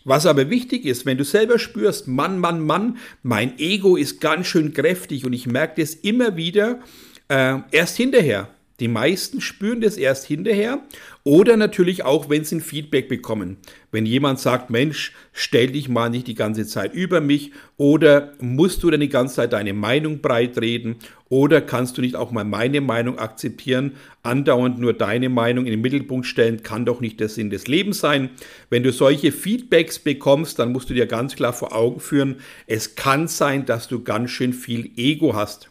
Was 0.04 0.26
aber 0.26 0.50
wichtig 0.50 0.84
ist, 0.84 1.06
wenn 1.06 1.18
du 1.18 1.24
selber 1.24 1.58
spürst, 1.58 2.06
Mann, 2.06 2.38
Mann, 2.38 2.60
Mann, 2.60 2.98
mein 3.22 3.58
Ego 3.58 3.96
ist 3.96 4.20
ganz 4.20 4.46
schön 4.46 4.72
kräftig 4.72 5.24
und 5.24 5.32
ich 5.32 5.46
merke 5.46 5.80
das 5.80 5.94
immer 5.94 6.36
wieder 6.36 6.80
äh, 7.28 7.58
erst 7.72 7.96
hinterher. 7.96 8.48
Die 8.78 8.88
meisten 8.88 9.40
spüren 9.40 9.80
das 9.80 9.96
erst 9.96 10.26
hinterher 10.26 10.82
oder 11.24 11.56
natürlich 11.56 12.04
auch, 12.04 12.28
wenn 12.28 12.44
sie 12.44 12.56
ein 12.56 12.60
Feedback 12.60 13.08
bekommen. 13.08 13.56
Wenn 13.90 14.04
jemand 14.04 14.38
sagt, 14.38 14.68
Mensch, 14.68 15.12
stell 15.32 15.68
dich 15.68 15.88
mal 15.88 16.10
nicht 16.10 16.26
die 16.26 16.34
ganze 16.34 16.66
Zeit 16.66 16.92
über 16.92 17.22
mich 17.22 17.52
oder 17.78 18.34
musst 18.38 18.82
du 18.82 18.90
denn 18.90 19.00
die 19.00 19.08
ganze 19.08 19.36
Zeit 19.36 19.54
deine 19.54 19.72
Meinung 19.72 20.20
breitreden 20.20 20.96
oder 21.30 21.62
kannst 21.62 21.96
du 21.96 22.02
nicht 22.02 22.16
auch 22.16 22.30
mal 22.32 22.44
meine 22.44 22.82
Meinung 22.82 23.18
akzeptieren? 23.18 23.92
Andauernd 24.22 24.78
nur 24.78 24.92
deine 24.92 25.30
Meinung 25.30 25.64
in 25.64 25.70
den 25.70 25.80
Mittelpunkt 25.80 26.26
stellen, 26.26 26.62
kann 26.62 26.84
doch 26.84 27.00
nicht 27.00 27.18
der 27.18 27.30
Sinn 27.30 27.48
des 27.48 27.68
Lebens 27.68 28.00
sein. 28.00 28.28
Wenn 28.68 28.82
du 28.82 28.92
solche 28.92 29.32
Feedbacks 29.32 29.98
bekommst, 29.98 30.58
dann 30.58 30.72
musst 30.72 30.90
du 30.90 30.94
dir 30.94 31.06
ganz 31.06 31.34
klar 31.34 31.54
vor 31.54 31.74
Augen 31.74 32.00
führen, 32.00 32.36
es 32.66 32.94
kann 32.94 33.26
sein, 33.26 33.64
dass 33.64 33.88
du 33.88 34.04
ganz 34.04 34.30
schön 34.30 34.52
viel 34.52 34.90
Ego 34.96 35.34
hast. 35.34 35.70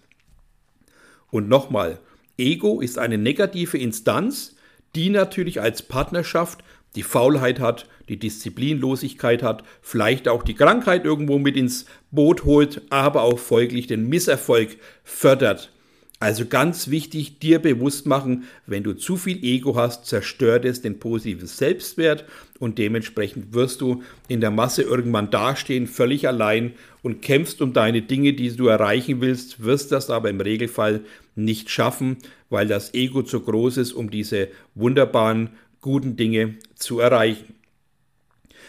Und 1.29 1.47
nochmal, 1.49 1.99
Ego 2.37 2.81
ist 2.81 2.97
eine 2.97 3.17
negative 3.17 3.77
Instanz, 3.77 4.55
die 4.95 5.09
natürlich 5.09 5.61
als 5.61 5.81
Partnerschaft 5.81 6.63
die 6.95 7.03
Faulheit 7.03 7.59
hat, 7.59 7.87
die 8.07 8.17
Disziplinlosigkeit 8.17 9.43
hat, 9.43 9.63
vielleicht 9.81 10.27
auch 10.27 10.43
die 10.43 10.53
Krankheit 10.53 11.05
irgendwo 11.05 11.39
mit 11.39 11.57
ins 11.57 11.85
Boot 12.11 12.45
holt, 12.45 12.81
aber 12.89 13.23
auch 13.23 13.39
folglich 13.39 13.87
den 13.87 14.07
Misserfolg 14.07 14.77
fördert. 15.03 15.71
Also 16.19 16.45
ganz 16.45 16.89
wichtig, 16.89 17.39
dir 17.39 17.59
bewusst 17.59 18.05
machen, 18.05 18.45
wenn 18.65 18.83
du 18.83 18.93
zu 18.93 19.17
viel 19.17 19.43
Ego 19.43 19.75
hast, 19.75 20.05
zerstört 20.05 20.63
es 20.63 20.81
den 20.81 20.97
positiven 20.97 21.45
Selbstwert 21.45 22.23
und 22.57 22.77
dementsprechend 22.77 23.53
wirst 23.53 23.81
du 23.81 24.01
in 24.29 24.39
der 24.39 24.49
Masse 24.49 24.81
irgendwann 24.81 25.29
dastehen, 25.29 25.87
völlig 25.87 26.25
allein 26.25 26.73
und 27.03 27.21
kämpfst 27.21 27.61
um 27.61 27.73
deine 27.73 28.01
Dinge, 28.01 28.31
die 28.31 28.49
du 28.55 28.67
erreichen 28.67 29.19
willst, 29.19 29.63
wirst 29.63 29.91
das 29.91 30.09
aber 30.09 30.29
im 30.29 30.39
Regelfall 30.39 31.01
nicht 31.35 31.69
schaffen, 31.69 32.17
weil 32.49 32.67
das 32.67 32.93
Ego 32.93 33.21
zu 33.23 33.41
groß 33.41 33.77
ist, 33.77 33.93
um 33.93 34.09
diese 34.09 34.49
wunderbaren, 34.73 35.51
guten 35.81 36.15
Dinge 36.15 36.55
zu 36.75 36.99
erreichen. 36.99 37.55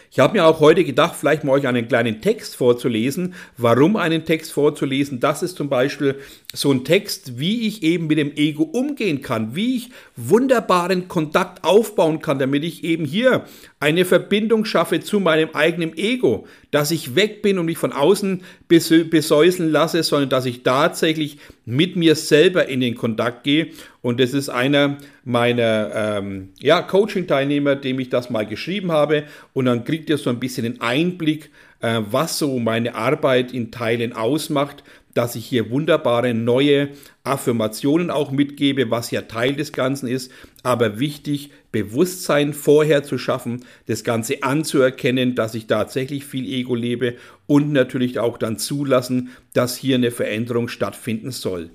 Ich 0.09 0.19
habe 0.19 0.33
mir 0.33 0.45
auch 0.45 0.61
heute 0.61 0.83
gedacht, 0.85 1.15
vielleicht 1.19 1.43
mal 1.43 1.53
euch 1.53 1.67
einen 1.67 1.87
kleinen 1.87 2.21
Text 2.21 2.55
vorzulesen. 2.55 3.33
Warum 3.57 3.97
einen 3.97 4.23
Text 4.23 4.53
vorzulesen? 4.53 5.19
Das 5.19 5.43
ist 5.43 5.57
zum 5.57 5.67
Beispiel 5.67 6.15
so 6.53 6.71
ein 6.71 6.85
Text, 6.85 7.39
wie 7.39 7.67
ich 7.67 7.83
eben 7.83 8.07
mit 8.07 8.17
dem 8.17 8.31
Ego 8.35 8.63
umgehen 8.63 9.21
kann, 9.21 9.55
wie 9.55 9.75
ich 9.75 9.89
wunderbaren 10.15 11.07
Kontakt 11.07 11.63
aufbauen 11.65 12.21
kann, 12.21 12.39
damit 12.39 12.63
ich 12.63 12.83
eben 12.83 13.03
hier 13.03 13.45
eine 13.79 14.05
Verbindung 14.05 14.63
schaffe 14.63 15.01
zu 15.01 15.19
meinem 15.19 15.49
eigenen 15.53 15.97
Ego, 15.97 16.47
dass 16.71 16.91
ich 16.91 17.15
weg 17.15 17.41
bin 17.41 17.59
und 17.59 17.65
mich 17.65 17.77
von 17.77 17.93
außen 17.93 18.43
besäuseln 18.67 19.71
lasse, 19.71 20.03
sondern 20.03 20.29
dass 20.29 20.45
ich 20.45 20.63
tatsächlich 20.63 21.37
mit 21.65 21.95
mir 21.95 22.15
selber 22.15 22.67
in 22.67 22.81
den 22.81 22.95
Kontakt 22.95 23.43
gehe. 23.43 23.69
Und 24.01 24.19
das 24.19 24.33
ist 24.33 24.49
einer 24.49 24.97
meiner 25.23 25.91
ähm, 25.93 26.49
ja, 26.59 26.81
Coaching-Teilnehmer, 26.81 27.75
dem 27.75 27.99
ich 27.99 28.09
das 28.09 28.29
mal 28.29 28.45
geschrieben 28.45 28.91
habe. 28.91 29.23
Und 29.53 29.65
dann 29.65 29.83
kriegt 29.83 30.09
ihr 30.09 30.17
so 30.17 30.29
ein 30.29 30.39
bisschen 30.39 30.63
den 30.63 30.81
Einblick, 30.81 31.51
äh, 31.79 32.01
was 32.09 32.39
so 32.39 32.59
meine 32.59 32.95
Arbeit 32.95 33.53
in 33.53 33.71
Teilen 33.71 34.13
ausmacht 34.13 34.83
dass 35.17 35.35
ich 35.35 35.47
hier 35.47 35.71
wunderbare 35.71 36.35
neue 36.35 36.89
Affirmationen 37.23 38.11
auch 38.11 38.29
mitgebe, 38.29 38.91
was 38.91 39.09
ja 39.09 39.23
Teil 39.23 39.55
des 39.55 39.73
Ganzen 39.73 40.07
ist, 40.07 40.31
aber 40.61 40.99
wichtig, 40.99 41.49
Bewusstsein 41.71 42.53
vorher 42.53 43.01
zu 43.01 43.17
schaffen, 43.17 43.65
das 43.87 44.03
Ganze 44.03 44.43
anzuerkennen, 44.43 45.33
dass 45.33 45.55
ich 45.55 45.65
tatsächlich 45.65 46.23
viel 46.23 46.45
Ego 46.45 46.75
lebe 46.75 47.15
und 47.47 47.73
natürlich 47.73 48.19
auch 48.19 48.37
dann 48.37 48.59
zulassen, 48.59 49.29
dass 49.53 49.75
hier 49.75 49.95
eine 49.95 50.11
Veränderung 50.11 50.67
stattfinden 50.67 51.31
soll. 51.31 51.71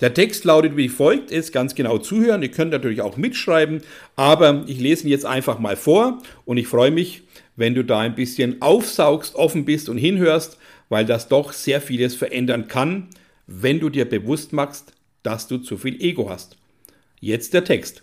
Der 0.00 0.12
Text 0.12 0.44
lautet 0.44 0.76
wie 0.76 0.88
folgt, 0.88 1.30
ist 1.30 1.52
ganz 1.52 1.76
genau 1.76 1.98
zuhören. 1.98 2.42
Ihr 2.42 2.50
könnt 2.50 2.72
natürlich 2.72 3.00
auch 3.00 3.16
mitschreiben, 3.16 3.82
aber 4.16 4.64
ich 4.66 4.80
lese 4.80 5.04
ihn 5.04 5.10
jetzt 5.10 5.26
einfach 5.26 5.60
mal 5.60 5.76
vor 5.76 6.20
und 6.44 6.56
ich 6.56 6.66
freue 6.66 6.90
mich, 6.90 7.22
wenn 7.54 7.76
du 7.76 7.84
da 7.84 8.00
ein 8.00 8.16
bisschen 8.16 8.60
aufsaugst, 8.60 9.36
offen 9.36 9.64
bist 9.64 9.88
und 9.88 9.98
hinhörst, 9.98 10.58
weil 10.92 11.06
das 11.06 11.28
doch 11.28 11.54
sehr 11.54 11.80
vieles 11.80 12.14
verändern 12.14 12.68
kann, 12.68 13.08
wenn 13.46 13.80
du 13.80 13.88
dir 13.88 14.04
bewusst 14.04 14.52
machst, 14.52 14.92
dass 15.22 15.48
du 15.48 15.56
zu 15.56 15.78
viel 15.78 15.98
Ego 16.02 16.28
hast. 16.28 16.58
Jetzt 17.18 17.54
der 17.54 17.64
Text. 17.64 18.02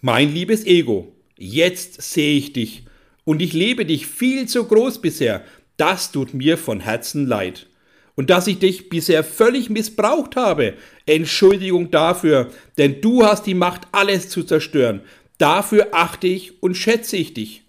Mein 0.00 0.32
liebes 0.32 0.64
Ego, 0.64 1.14
jetzt 1.36 2.00
sehe 2.00 2.38
ich 2.38 2.54
dich 2.54 2.84
und 3.24 3.42
ich 3.42 3.52
lebe 3.52 3.84
dich 3.84 4.06
viel 4.06 4.48
zu 4.48 4.64
groß 4.64 5.02
bisher. 5.02 5.44
Das 5.76 6.10
tut 6.10 6.32
mir 6.32 6.56
von 6.56 6.80
Herzen 6.80 7.26
leid. 7.26 7.66
Und 8.14 8.30
dass 8.30 8.46
ich 8.46 8.58
dich 8.58 8.88
bisher 8.88 9.22
völlig 9.22 9.68
missbraucht 9.68 10.36
habe, 10.36 10.72
Entschuldigung 11.04 11.90
dafür, 11.90 12.50
denn 12.78 13.02
du 13.02 13.26
hast 13.26 13.44
die 13.44 13.52
Macht, 13.52 13.88
alles 13.92 14.30
zu 14.30 14.42
zerstören. 14.42 15.02
Dafür 15.36 15.88
achte 15.92 16.28
ich 16.28 16.62
und 16.62 16.78
schätze 16.78 17.18
ich 17.18 17.34
dich. 17.34 17.64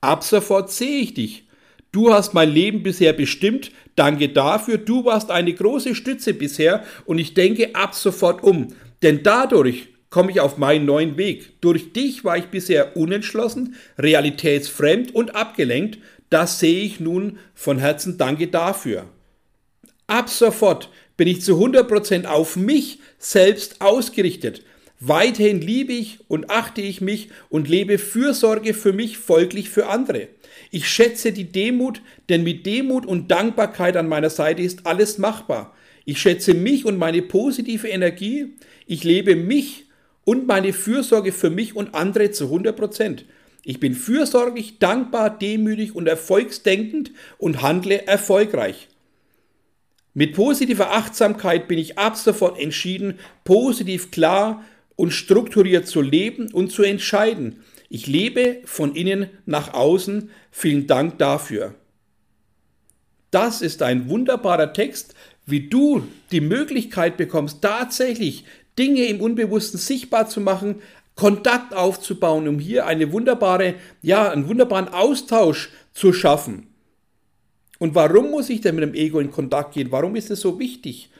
Ab 0.00 0.22
sofort 0.22 0.70
sehe 0.70 1.00
ich 1.00 1.14
dich 1.14 1.45
Du 1.92 2.12
hast 2.12 2.34
mein 2.34 2.50
Leben 2.50 2.82
bisher 2.82 3.12
bestimmt. 3.12 3.70
Danke 3.94 4.28
dafür. 4.28 4.78
Du 4.78 5.04
warst 5.04 5.30
eine 5.30 5.54
große 5.54 5.94
Stütze 5.94 6.34
bisher 6.34 6.84
und 7.06 7.18
ich 7.18 7.34
denke 7.34 7.74
ab 7.74 7.94
sofort 7.94 8.42
um. 8.42 8.68
Denn 9.02 9.22
dadurch 9.22 9.88
komme 10.10 10.30
ich 10.30 10.40
auf 10.40 10.58
meinen 10.58 10.84
neuen 10.84 11.16
Weg. 11.16 11.60
Durch 11.60 11.92
dich 11.92 12.24
war 12.24 12.36
ich 12.36 12.46
bisher 12.46 12.96
unentschlossen, 12.96 13.74
realitätsfremd 13.98 15.14
und 15.14 15.34
abgelenkt. 15.34 15.98
Das 16.30 16.58
sehe 16.58 16.82
ich 16.82 17.00
nun 17.00 17.38
von 17.54 17.78
Herzen. 17.78 18.18
Danke 18.18 18.48
dafür. 18.48 19.06
Ab 20.06 20.28
sofort 20.28 20.90
bin 21.16 21.28
ich 21.28 21.42
zu 21.42 21.54
100% 21.54 22.26
auf 22.26 22.56
mich 22.56 23.00
selbst 23.18 23.80
ausgerichtet. 23.80 24.62
Weiterhin 25.00 25.60
liebe 25.60 25.92
ich 25.92 26.20
und 26.28 26.48
achte 26.50 26.80
ich 26.80 27.00
mich 27.00 27.28
und 27.50 27.68
lebe 27.68 27.98
Fürsorge 27.98 28.72
für 28.72 28.92
mich, 28.92 29.18
folglich 29.18 29.68
für 29.68 29.88
andere. 29.88 30.28
Ich 30.70 30.88
schätze 30.88 31.32
die 31.32 31.50
Demut, 31.50 32.02
denn 32.28 32.42
mit 32.42 32.66
Demut 32.66 33.06
und 33.06 33.30
Dankbarkeit 33.30 33.96
an 33.96 34.08
meiner 34.08 34.30
Seite 34.30 34.62
ist 34.62 34.86
alles 34.86 35.18
machbar. 35.18 35.74
Ich 36.04 36.20
schätze 36.20 36.54
mich 36.54 36.84
und 36.84 36.98
meine 36.98 37.22
positive 37.22 37.88
Energie. 37.88 38.54
Ich 38.86 39.04
lebe 39.04 39.36
mich 39.36 39.86
und 40.24 40.46
meine 40.46 40.72
Fürsorge 40.72 41.32
für 41.32 41.50
mich 41.50 41.74
und 41.74 41.94
andere 41.94 42.30
zu 42.30 42.44
100 42.44 42.76
Prozent. 42.76 43.24
Ich 43.64 43.80
bin 43.80 43.94
fürsorglich, 43.94 44.78
dankbar, 44.78 45.36
demütig 45.36 45.94
und 45.94 46.06
erfolgsdenkend 46.06 47.10
und 47.38 47.62
handle 47.62 48.06
erfolgreich. 48.06 48.88
Mit 50.14 50.34
positiver 50.34 50.92
Achtsamkeit 50.92 51.68
bin 51.68 51.78
ich 51.78 51.98
ab 51.98 52.16
sofort 52.16 52.58
entschieden, 52.58 53.18
positiv 53.44 54.10
klar 54.10 54.64
und 54.94 55.10
strukturiert 55.10 55.86
zu 55.86 56.00
leben 56.00 56.52
und 56.52 56.70
zu 56.70 56.84
entscheiden. 56.84 57.62
Ich 57.88 58.06
lebe 58.06 58.58
von 58.64 58.94
innen 58.94 59.28
nach 59.44 59.74
außen. 59.74 60.30
Vielen 60.50 60.86
Dank 60.86 61.18
dafür. 61.18 61.74
Das 63.30 63.62
ist 63.62 63.82
ein 63.82 64.08
wunderbarer 64.08 64.72
Text, 64.72 65.14
wie 65.44 65.68
du 65.68 66.06
die 66.32 66.40
Möglichkeit 66.40 67.16
bekommst, 67.16 67.62
tatsächlich 67.62 68.44
Dinge 68.78 69.04
im 69.06 69.20
Unbewussten 69.20 69.78
sichtbar 69.78 70.28
zu 70.28 70.40
machen, 70.40 70.76
Kontakt 71.14 71.74
aufzubauen, 71.74 72.46
um 72.46 72.58
hier 72.58 72.86
eine 72.86 73.12
wunderbare, 73.12 73.74
ja, 74.02 74.30
einen 74.30 74.48
wunderbaren 74.48 74.88
Austausch 74.88 75.70
zu 75.94 76.12
schaffen. 76.12 76.66
Und 77.78 77.94
warum 77.94 78.30
muss 78.30 78.50
ich 78.50 78.60
denn 78.60 78.74
mit 78.74 78.84
dem 78.84 78.94
Ego 78.94 79.20
in 79.20 79.30
Kontakt 79.30 79.74
gehen? 79.74 79.92
Warum 79.92 80.16
ist 80.16 80.30
es 80.30 80.40
so 80.40 80.58
wichtig? 80.58 81.10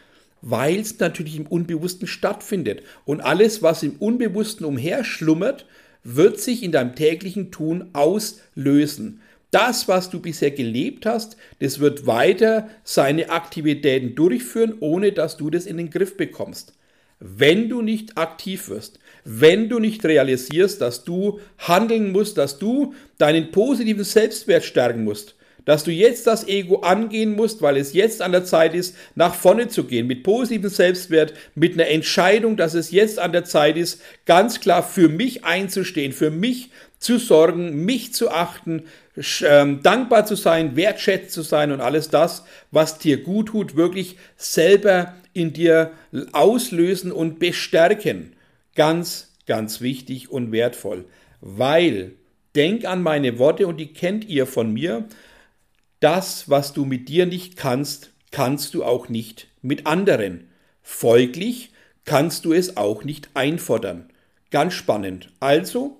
Weil 0.42 0.80
es 0.80 0.99
natürlich 0.99 1.37
im 1.37 1.46
Unbewussten 1.46 2.06
stattfindet. 2.06 2.82
Und 3.04 3.20
alles, 3.20 3.62
was 3.62 3.82
im 3.82 3.96
Unbewussten 3.96 4.66
umherschlummert, 4.66 5.66
wird 6.09 6.41
sich 6.41 6.63
in 6.63 6.73
deinem 6.73 6.95
täglichen 6.95 7.51
Tun 7.51 7.91
auslösen. 7.93 9.21
Das, 9.51 9.89
was 9.89 10.11
du 10.11 10.21
bisher 10.21 10.51
gelebt 10.51 11.07
hast, 11.07 11.37
das 11.61 11.81
wird 11.81 12.07
weiter 12.07 12.69
seine 12.85 13.31
Aktivitäten 13.31 14.15
durchführen, 14.15 14.75
ohne 14.81 15.13
dass 15.13 15.37
du 15.37 15.51
das 15.51 15.67
in 15.67 15.77
den 15.79 15.91
Griff 15.91 16.17
bekommst. 16.17 16.75
wenn 17.19 17.69
du 17.69 17.81
nicht 17.83 18.19
aktiv 18.19 18.69
wirst, 18.69 18.99
wenn 19.25 19.69
du 19.69 19.79
nicht 19.79 20.05
realisierst, 20.05 20.81
dass 20.81 21.05
du 21.05 21.41
handeln 21.59 22.13
musst, 22.13 22.37
dass 22.37 22.59
du 22.59 22.95
deinen 23.19 23.51
positiven 23.53 24.05
Selbstwert 24.05 24.65
stärken 24.65 25.05
musst, 25.05 25.35
dass 25.66 25.85
du 25.85 25.90
jetzt 25.90 26.26
das 26.26 26.49
Ego 26.49 26.80
angehen 26.80 27.37
musst, 27.37 27.61
weil 27.61 27.76
es 27.76 27.92
jetzt 27.92 28.23
an 28.23 28.32
der 28.32 28.44
Zeit 28.44 28.73
ist, 28.73 28.96
nach 29.14 29.35
vorne 29.35 29.68
zu 29.68 29.85
gehen, 29.85 30.06
mit 30.06 30.23
positivem 30.23 30.70
Selbstwert, 30.70 31.35
mit 31.54 31.75
einer 31.75 31.88
Entscheidung, 31.88 32.56
dass 32.56 32.73
es 32.73 32.90
jetzt 32.90 33.18
an 33.18 33.32
der 33.32 33.44
Zeit 33.44 33.76
ist, 33.76 34.00
ganz 34.25 34.61
klar 34.61 34.82
für 34.82 35.11
mich 35.11 35.44
einzustehen, 35.44 36.12
für 36.12 36.30
mich 36.30 36.70
zu 36.99 37.18
sorgen, 37.18 37.85
mich 37.85 38.14
zu 38.14 38.30
achten, 38.30 38.85
ähm, 39.42 39.82
dankbar 39.82 40.25
zu 40.25 40.37
sein, 40.37 40.76
wertschätzt 40.76 41.32
zu 41.32 41.42
sein 41.42 41.73
und 41.73 41.80
alles 41.80 42.08
das, 42.11 42.44
was 42.70 42.99
dir 42.99 43.23
gut 43.23 43.49
tut, 43.49 43.76
wirklich 43.76 44.16
selber 44.37 45.14
in 45.32 45.52
dir 45.52 45.90
auslösen 46.32 47.12
und 47.12 47.38
bestärken. 47.38 48.35
Ganz, 48.75 49.32
ganz 49.46 49.80
wichtig 49.80 50.30
und 50.30 50.52
wertvoll, 50.52 51.06
weil 51.40 52.12
denk 52.54 52.85
an 52.85 53.02
meine 53.02 53.38
Worte 53.38 53.66
und 53.66 53.78
die 53.78 53.92
kennt 53.92 54.26
ihr 54.26 54.46
von 54.46 54.73
mir. 54.73 55.04
Das, 56.00 56.50
was 56.50 56.73
du 56.73 56.85
mit 56.85 57.09
dir 57.09 57.26
nicht 57.26 57.57
kannst, 57.57 58.12
kannst 58.31 58.75
du 58.75 58.85
auch 58.85 59.09
nicht 59.09 59.49
mit 59.62 59.87
anderen. 59.87 60.49
Folglich 60.83 61.73
kannst 62.05 62.45
du 62.45 62.53
es 62.53 62.76
auch 62.76 63.03
nicht 63.03 63.31
einfordern. 63.35 64.11
Ganz 64.50 64.75
spannend. 64.75 65.31
Also, 65.41 65.99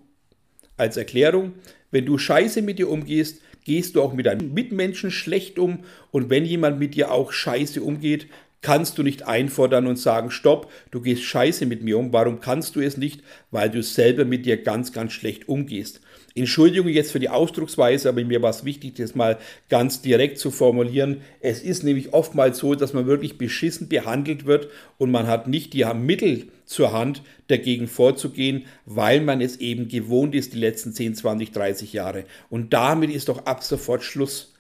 als 0.77 0.97
Erklärung, 0.97 1.55
wenn 1.91 2.05
du 2.05 2.19
scheiße 2.19 2.63
mit 2.63 2.79
dir 2.79 2.91
umgehst, 2.91 3.41
gehst 3.65 3.97
du 3.97 4.03
auch 4.03 4.13
mit 4.13 4.27
deinen 4.27 4.55
Mitmenschen 4.55 5.11
schlecht 5.11 5.59
um 5.59 5.85
und 6.11 6.31
wenn 6.31 6.45
jemand 6.45 6.79
mit 6.79 6.95
dir 6.95 7.11
auch 7.11 7.33
scheiße 7.33 7.83
umgeht, 7.83 8.29
kannst 8.67 8.99
du 8.99 9.05
nicht 9.05 9.29
einfordern 9.29 9.87
und 9.87 9.95
sagen, 9.95 10.33
stopp, 10.33 10.73
du 10.91 11.01
gehst 11.01 11.23
scheiße 11.23 11.67
mit 11.67 11.85
mir 11.85 11.99
um. 11.99 12.13
Warum 12.13 12.41
kannst 12.41 12.75
du 12.75 12.81
es 12.81 12.97
nicht? 12.97 13.23
Weil 13.53 13.71
du 13.71 13.81
selber 13.81 14.25
mit 14.25 14.45
dir 14.45 14.61
ganz, 14.61 14.93
ganz 14.93 15.13
schlecht 15.13 15.49
umgehst. 15.49 16.01
Entschuldigung 16.35 16.89
jetzt 16.89 17.13
für 17.13 17.21
die 17.21 17.29
Ausdrucksweise, 17.29 18.09
aber 18.09 18.25
mir 18.25 18.43
war 18.43 18.51
es 18.51 18.65
wichtig, 18.65 18.95
das 18.97 19.15
mal 19.15 19.39
ganz 19.69 20.03
direkt 20.03 20.41
zu 20.41 20.51
formulieren. 20.51 21.21
Es 21.39 21.63
ist 21.63 21.85
nämlich 21.85 22.13
oftmals 22.13 22.59
so, 22.59 22.75
dass 22.75 22.93
man 22.93 23.07
wirklich 23.07 23.39
beschissen 23.39 23.89
behandelt 23.89 24.47
wird 24.47 24.67
und 24.99 25.13
man 25.13 25.29
hat 25.29 25.47
nicht 25.47 25.73
die 25.73 25.85
Mittel 25.95 26.49
zur 26.65 26.93
Hand, 26.93 27.23
dagegen 27.47 27.87
vorzugehen, 27.87 28.65
weil 28.85 29.21
man 29.21 29.41
es 29.41 29.59
eben 29.59 29.87
gewohnt 29.87 30.35
ist 30.35 30.55
die 30.55 30.59
letzten 30.59 30.93
10, 30.93 31.15
20, 31.15 31.53
30 31.53 31.93
Jahre. 31.93 32.25
Und 32.51 32.73
damit 32.73 33.11
ist 33.11 33.29
doch 33.29 33.47
ab 33.47 33.63
sofort 33.63 34.03
Schluss. 34.03 34.56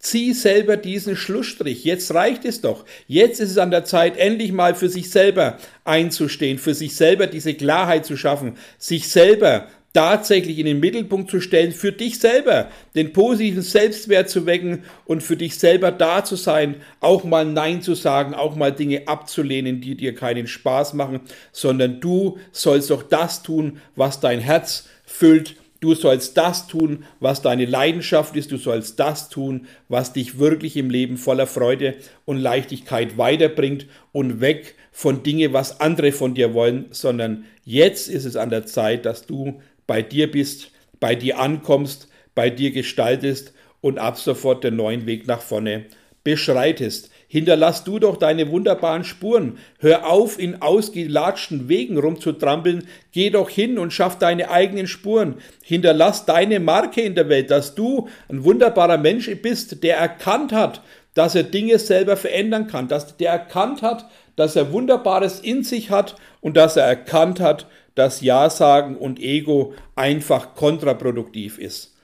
Zieh 0.00 0.32
selber 0.32 0.76
diesen 0.76 1.16
Schlussstrich. 1.16 1.84
Jetzt 1.84 2.14
reicht 2.14 2.44
es 2.44 2.60
doch. 2.60 2.84
Jetzt 3.08 3.40
ist 3.40 3.50
es 3.50 3.58
an 3.58 3.72
der 3.72 3.84
Zeit, 3.84 4.16
endlich 4.16 4.52
mal 4.52 4.74
für 4.74 4.88
sich 4.88 5.10
selber 5.10 5.58
einzustehen, 5.84 6.58
für 6.58 6.74
sich 6.74 6.94
selber 6.94 7.26
diese 7.26 7.54
Klarheit 7.54 8.06
zu 8.06 8.16
schaffen, 8.16 8.56
sich 8.78 9.08
selber 9.08 9.66
tatsächlich 9.94 10.58
in 10.58 10.66
den 10.66 10.80
Mittelpunkt 10.80 11.30
zu 11.30 11.40
stellen, 11.40 11.72
für 11.72 11.90
dich 11.90 12.20
selber 12.20 12.68
den 12.94 13.12
positiven 13.12 13.62
Selbstwert 13.62 14.28
zu 14.28 14.46
wecken 14.46 14.84
und 15.06 15.22
für 15.22 15.36
dich 15.36 15.58
selber 15.58 15.90
da 15.90 16.24
zu 16.24 16.36
sein, 16.36 16.76
auch 17.00 17.24
mal 17.24 17.44
Nein 17.44 17.82
zu 17.82 17.94
sagen, 17.94 18.34
auch 18.34 18.54
mal 18.54 18.70
Dinge 18.70 19.08
abzulehnen, 19.08 19.80
die 19.80 19.96
dir 19.96 20.14
keinen 20.14 20.46
Spaß 20.46 20.92
machen, 20.92 21.20
sondern 21.52 22.00
du 22.00 22.38
sollst 22.52 22.90
doch 22.90 23.02
das 23.02 23.42
tun, 23.42 23.80
was 23.96 24.20
dein 24.20 24.40
Herz 24.40 24.86
füllt 25.04 25.56
Du 25.80 25.94
sollst 25.94 26.36
das 26.36 26.66
tun, 26.66 27.04
was 27.20 27.40
deine 27.40 27.64
Leidenschaft 27.64 28.34
ist. 28.34 28.50
Du 28.50 28.56
sollst 28.56 28.98
das 28.98 29.28
tun, 29.28 29.66
was 29.88 30.12
dich 30.12 30.38
wirklich 30.38 30.76
im 30.76 30.90
Leben 30.90 31.16
voller 31.16 31.46
Freude 31.46 31.94
und 32.24 32.38
Leichtigkeit 32.38 33.16
weiterbringt 33.16 33.86
und 34.10 34.40
weg 34.40 34.74
von 34.90 35.22
Dingen, 35.22 35.52
was 35.52 35.80
andere 35.80 36.10
von 36.10 36.34
dir 36.34 36.52
wollen, 36.54 36.86
sondern 36.90 37.44
jetzt 37.64 38.08
ist 38.08 38.24
es 38.24 38.34
an 38.34 38.50
der 38.50 38.66
Zeit, 38.66 39.06
dass 39.06 39.26
du 39.26 39.60
bei 39.86 40.02
dir 40.02 40.30
bist, 40.30 40.72
bei 40.98 41.14
dir 41.14 41.38
ankommst, 41.38 42.08
bei 42.34 42.50
dir 42.50 42.72
gestaltest 42.72 43.52
und 43.80 43.98
ab 43.98 44.18
sofort 44.18 44.64
den 44.64 44.74
neuen 44.74 45.06
Weg 45.06 45.28
nach 45.28 45.40
vorne 45.40 45.84
beschreitest. 46.24 47.10
Hinterlass 47.30 47.84
du 47.84 47.98
doch 47.98 48.16
deine 48.16 48.50
wunderbaren 48.50 49.04
Spuren. 49.04 49.58
Hör 49.78 50.10
auf, 50.10 50.38
in 50.38 50.62
ausgelatschten 50.62 51.68
Wegen 51.68 51.98
rumzutrampeln. 51.98 52.88
Geh 53.12 53.28
doch 53.28 53.50
hin 53.50 53.78
und 53.78 53.92
schaff 53.92 54.18
deine 54.18 54.50
eigenen 54.50 54.86
Spuren. 54.86 55.34
Hinterlass 55.62 56.24
deine 56.24 56.58
Marke 56.58 57.02
in 57.02 57.14
der 57.14 57.28
Welt, 57.28 57.50
dass 57.50 57.74
du 57.74 58.08
ein 58.30 58.44
wunderbarer 58.44 58.96
Mensch 58.96 59.30
bist, 59.42 59.84
der 59.84 59.98
erkannt 59.98 60.52
hat, 60.52 60.80
dass 61.12 61.34
er 61.34 61.42
Dinge 61.42 61.78
selber 61.78 62.16
verändern 62.16 62.66
kann, 62.66 62.88
dass 62.88 63.18
der 63.18 63.32
erkannt 63.32 63.82
hat, 63.82 64.06
dass 64.36 64.56
er 64.56 64.72
Wunderbares 64.72 65.40
in 65.40 65.64
sich 65.64 65.90
hat 65.90 66.16
und 66.40 66.56
dass 66.56 66.76
er 66.76 66.84
erkannt 66.84 67.40
hat, 67.40 67.66
dass 67.94 68.22
Ja-Sagen 68.22 68.96
und 68.96 69.20
Ego 69.20 69.74
einfach 69.96 70.54
kontraproduktiv 70.54 71.58
ist. 71.58 71.94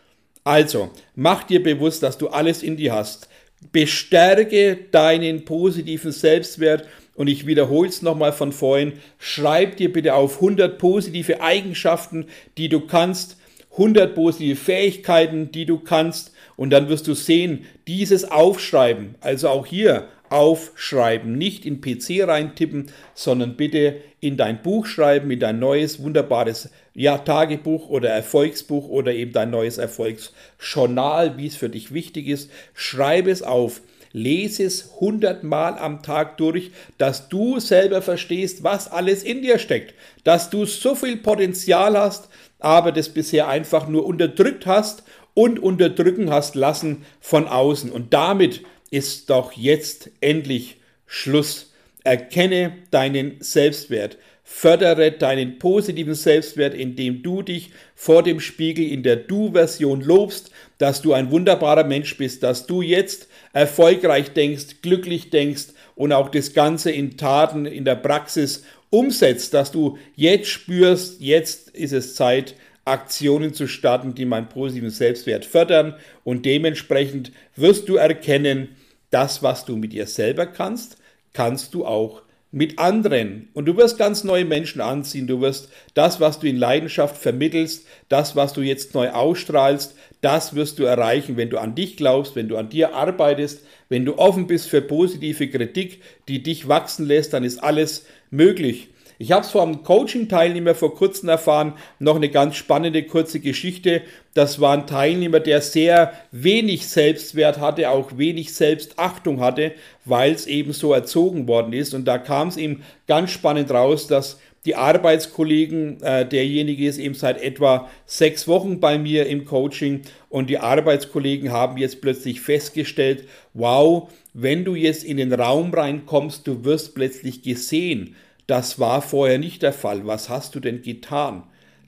Also, 0.43 0.91
mach 1.15 1.45
dir 1.45 1.63
bewusst, 1.63 2.03
dass 2.03 2.19
du 2.19 2.29
alles 2.29 2.63
in 2.63 2.77
dir 2.77 2.93
hast. 2.93 3.29
Bestärke 3.73 4.79
deinen 4.91 5.45
positiven 5.45 6.13
Selbstwert 6.13 6.87
und 7.15 7.29
ich 7.29 7.47
wiederhole 7.47 7.89
es 7.89 8.03
nochmal 8.03 8.33
von 8.33 8.53
vorhin. 8.53 8.95
Schreib 9.19 9.77
dir 9.77 9.93
bitte 9.93 10.15
auf 10.15 10.37
100 10.37 10.79
positive 10.79 11.41
Eigenschaften, 11.41 12.27
die 12.59 12.69
du 12.69 12.81
kannst, 12.81 13.37
100 13.73 14.15
positive 14.15 14.57
Fähigkeiten, 14.57 15.51
die 15.51 15.67
du 15.67 15.79
kannst 15.79 16.33
und 16.57 16.71
dann 16.71 16.89
wirst 16.89 17.07
du 17.07 17.15
sehen, 17.15 17.67
dieses 17.89 18.31
Aufschreiben, 18.31 19.17
also 19.21 19.49
auch 19.49 19.67
hier 19.67 20.09
aufschreiben, 20.35 21.39
nicht 21.39 21.65
in 21.65 21.81
PC 21.81 22.27
reintippen, 22.27 22.87
sondern 23.15 23.57
bitte 23.57 24.01
in 24.19 24.37
dein 24.37 24.63
Buch 24.63 24.85
schreiben, 24.85 25.31
in 25.31 25.39
dein 25.39 25.61
neues 25.61 26.03
wunderbares 26.03 26.71
ja, 26.93 27.19
Tagebuch 27.19 27.89
oder 27.89 28.11
Erfolgsbuch 28.11 28.89
oder 28.89 29.13
eben 29.13 29.33
dein 29.33 29.51
neues 29.51 29.79
Erfolgsjournal, 29.79 31.39
wie 31.39 31.47
es 31.47 31.55
für 31.55 31.69
dich 31.69 31.95
wichtig 31.95 32.27
ist. 32.27 32.51
Schreibe 32.75 33.31
es 33.31 33.45
auf. 33.45 33.81
Lese 34.11 34.65
es 34.65 34.93
hundertmal 34.99 35.79
am 35.79 36.03
Tag 36.03 36.37
durch, 36.37 36.73
dass 36.99 37.29
du 37.29 37.61
selber 37.61 38.03
verstehst, 38.03 38.65
was 38.65 38.91
alles 38.91 39.23
in 39.23 39.41
dir 39.43 39.59
steckt, 39.59 39.95
dass 40.25 40.51
du 40.51 40.67
so 40.67 40.97
viel 40.97 41.17
Potenzial 41.17 41.97
hast, 41.97 42.29
aber 42.59 42.91
das 42.91 43.09
bisher 43.09 43.49
einfach 43.49 43.89
nur 43.89 44.05
unterdrückt 44.05 44.67
hast 44.67 45.05
und 45.35 45.61
unterdrücken 45.61 46.31
hast 46.31 46.55
lassen 46.55 47.05
von 47.21 47.47
außen. 47.47 47.91
Und 47.91 48.15
damit 48.15 48.63
ist 48.95 49.29
doch 49.29 49.53
jetzt 49.55 50.09
endlich 50.21 50.77
Schluss. 51.05 51.73
Erkenne 52.05 52.75
deinen 52.93 53.39
Selbstwert. 53.41 54.19
Fördere 54.45 55.11
deinen 55.11 55.59
positiven 55.59 56.15
Selbstwert, 56.15 56.75
indem 56.75 57.21
du 57.25 57.43
dich 57.43 57.71
vor 57.97 58.23
dem 58.23 58.39
Spiegel 58.39 58.87
in 58.87 59.03
der 59.03 59.17
Du-Version 59.17 60.01
lobst, 60.01 60.53
dass 60.79 61.03
du 61.03 61.13
ein 61.13 61.33
wunderbarer 61.33 61.83
Mensch 61.83 62.17
bist, 62.17 62.45
dass 62.45 62.69
du 62.69 62.83
jetzt 62.83 63.27
erfolgreich 63.53 64.31
denkst, 64.31 64.77
glücklich 64.81 65.31
denkst 65.31 65.69
und 65.97 66.13
auch 66.13 66.29
das 66.29 66.53
Ganze 66.53 66.93
in 66.93 67.17
Taten, 67.17 67.67
in 67.67 67.85
der 67.85 67.97
Praxis 67.97 68.63
umsetzt, 68.91 69.55
dass 69.55 69.73
du 69.73 69.99
jetzt 70.15 70.51
spürst, 70.51 71.21
jetzt 71.21 71.71
ist 71.71 71.93
es 71.93 72.15
Zeit, 72.15 72.55
Aktionen 72.85 73.55
zu 73.55 73.67
starten, 73.67 74.15
die 74.15 74.25
meinen 74.25 74.49
positiven 74.49 74.91
Selbstwert 74.91 75.45
fördern 75.45 75.97
und 76.23 76.47
dementsprechend 76.47 77.33
wirst 77.57 77.89
du 77.89 77.97
erkennen, 77.97 78.77
das, 79.15 79.43
was 79.43 79.65
du 79.65 79.77
mit 79.77 79.93
dir 79.93 80.07
selber 80.07 80.47
kannst, 80.47 80.99
kannst 81.33 81.73
du 81.73 81.87
auch 81.87 82.23
mit 82.51 82.79
anderen. 82.79 83.49
Und 83.53 83.67
du 83.67 83.77
wirst 83.77 83.99
ganz 83.99 84.23
neue 84.23 84.45
Menschen 84.45 84.81
anziehen. 84.81 85.27
Du 85.27 85.41
wirst 85.41 85.71
das, 85.95 86.21
was 86.21 86.39
du 86.39 86.49
in 86.49 86.57
Leidenschaft 86.57 87.17
vermittelst, 87.17 87.87
das, 88.09 88.37
was 88.37 88.53
du 88.53 88.61
jetzt 88.61 88.95
neu 88.95 89.11
ausstrahlst, 89.11 89.97
das 90.21 90.55
wirst 90.55 90.79
du 90.79 90.85
erreichen, 90.85 91.37
wenn 91.37 91.51
du 91.51 91.59
an 91.59 91.75
dich 91.75 91.97
glaubst, 91.97 92.37
wenn 92.37 92.49
du 92.49 92.57
an 92.57 92.69
dir 92.69 92.95
arbeitest, 92.95 93.65
wenn 93.89 94.05
du 94.05 94.19
offen 94.19 94.47
bist 94.47 94.69
für 94.69 94.81
positive 94.81 95.49
Kritik, 95.49 96.01
die 96.29 96.43
dich 96.43 96.69
wachsen 96.69 97.07
lässt, 97.07 97.33
dann 97.33 97.45
ist 97.45 97.59
alles 97.59 98.07
möglich. 98.31 98.89
Ich 99.19 99.31
habe 99.31 99.43
es 99.43 99.51
vom 99.51 99.85
Coaching-Teilnehmer 99.85 100.75
vor 100.75 100.95
kurzem 100.95 101.29
erfahren, 101.29 101.75
noch 102.01 102.17
eine 102.17 102.31
ganz 102.31 102.57
spannende 102.57 103.05
kurze 103.05 103.39
Geschichte. 103.39 104.03
Das 104.35 104.61
war 104.61 104.73
ein 104.73 104.87
Teilnehmer, 104.87 105.39
der 105.39 105.61
sehr 105.61 106.13
wenig 106.33 106.89
Selbstwert 106.89 107.61
hatte, 107.61 107.91
auch 107.91 108.19
wenig 108.19 108.55
Selbstachtung 108.55 109.41
hatte, 109.41 109.73
weil 110.05 110.33
es 110.33 110.47
eben 110.47 110.73
so 110.73 110.93
erzogen 110.93 111.47
worden 111.47 111.73
ist. 111.73 111.95
Und 111.95 112.07
da 112.07 112.19
kam 112.19 112.49
es 112.49 112.57
ihm 112.57 112.83
ganz 113.07 113.31
spannend 113.31 113.71
raus, 113.71 114.09
dass 114.09 114.39
die 114.65 114.77
Arbeitskollegen, 114.77 116.03
äh, 116.03 116.27
derjenige 116.27 116.89
ist 116.89 116.99
eben 116.99 117.15
seit 117.15 117.41
etwa 117.43 117.91
sechs 118.07 118.49
Wochen 118.49 118.81
bei 118.81 118.99
mir 118.99 119.27
im 119.27 119.45
Coaching 119.45 120.01
und 120.31 120.49
die 120.49 120.59
Arbeitskollegen 120.59 121.53
haben 121.53 121.77
jetzt 121.77 122.01
plötzlich 122.01 122.41
festgestellt, 122.41 123.29
wow, 123.53 124.11
wenn 124.33 124.65
du 124.65 124.75
jetzt 124.75 125.05
in 125.05 125.19
den 125.19 125.33
Raum 125.35 125.73
reinkommst, 125.73 126.47
du 126.47 126.65
wirst 126.65 126.95
plötzlich 126.95 127.43
gesehen. 127.43 128.17
Das 128.47 128.79
war 128.79 129.03
vorher 129.03 129.39
nicht 129.39 129.63
der 129.63 129.73
Fall. 129.73 130.07
Was 130.07 130.29
hast 130.29 130.55
du 130.55 130.61
denn 130.61 130.83
getan? 130.83 131.45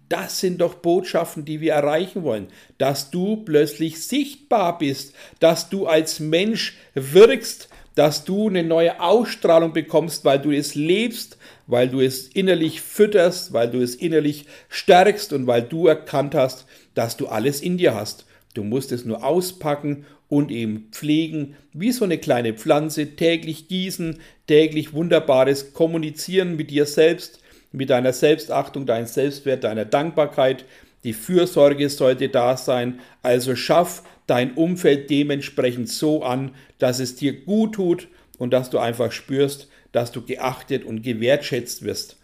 Das 0.08 0.38
sind 0.38 0.60
doch 0.60 0.74
Botschaften, 0.74 1.44
die 1.44 1.60
wir 1.60 1.72
erreichen 1.72 2.22
wollen, 2.22 2.46
dass 2.78 3.10
du 3.10 3.38
plötzlich 3.38 4.06
sichtbar 4.06 4.78
bist, 4.78 5.14
dass 5.40 5.68
du 5.68 5.86
als 5.86 6.20
Mensch 6.20 6.76
wirkst, 6.94 7.68
dass 7.96 8.24
du 8.24 8.48
eine 8.48 8.62
neue 8.62 9.00
Ausstrahlung 9.00 9.72
bekommst, 9.72 10.24
weil 10.24 10.38
du 10.38 10.52
es 10.52 10.74
lebst, 10.74 11.38
weil 11.66 11.88
du 11.88 12.00
es 12.00 12.28
innerlich 12.28 12.82
fütterst, 12.82 13.52
weil 13.52 13.70
du 13.70 13.80
es 13.80 13.96
innerlich 13.96 14.46
stärkst 14.68 15.32
und 15.32 15.46
weil 15.46 15.62
du 15.62 15.88
erkannt 15.88 16.34
hast, 16.34 16.66
dass 16.94 17.16
du 17.16 17.26
alles 17.26 17.60
in 17.60 17.76
dir 17.76 17.94
hast. 17.94 18.26
Du 18.54 18.62
musst 18.62 18.92
es 18.92 19.04
nur 19.04 19.24
auspacken 19.24 20.06
und 20.28 20.50
eben 20.50 20.88
pflegen, 20.90 21.56
wie 21.72 21.92
so 21.92 22.04
eine 22.04 22.18
kleine 22.18 22.54
Pflanze, 22.54 23.16
täglich 23.16 23.68
gießen, 23.68 24.18
täglich 24.46 24.92
wunderbares 24.92 25.72
Kommunizieren 25.72 26.56
mit 26.56 26.70
dir 26.70 26.86
selbst, 26.86 27.40
mit 27.72 27.90
deiner 27.90 28.12
Selbstachtung, 28.12 28.86
deinem 28.86 29.06
Selbstwert, 29.06 29.64
deiner 29.64 29.84
Dankbarkeit. 29.84 30.64
Die 31.04 31.12
Fürsorge 31.12 31.88
sollte 31.88 32.28
da 32.28 32.56
sein. 32.56 33.00
Also 33.22 33.54
schaff 33.54 34.02
dein 34.26 34.54
Umfeld 34.54 35.10
dementsprechend 35.10 35.88
so 35.88 36.22
an, 36.22 36.52
dass 36.78 36.98
es 36.98 37.16
dir 37.16 37.44
gut 37.44 37.74
tut 37.74 38.08
und 38.38 38.52
dass 38.52 38.70
du 38.70 38.78
einfach 38.78 39.12
spürst, 39.12 39.68
dass 39.92 40.12
du 40.12 40.22
geachtet 40.22 40.84
und 40.84 41.02
gewertschätzt 41.02 41.84
wirst. 41.84 42.16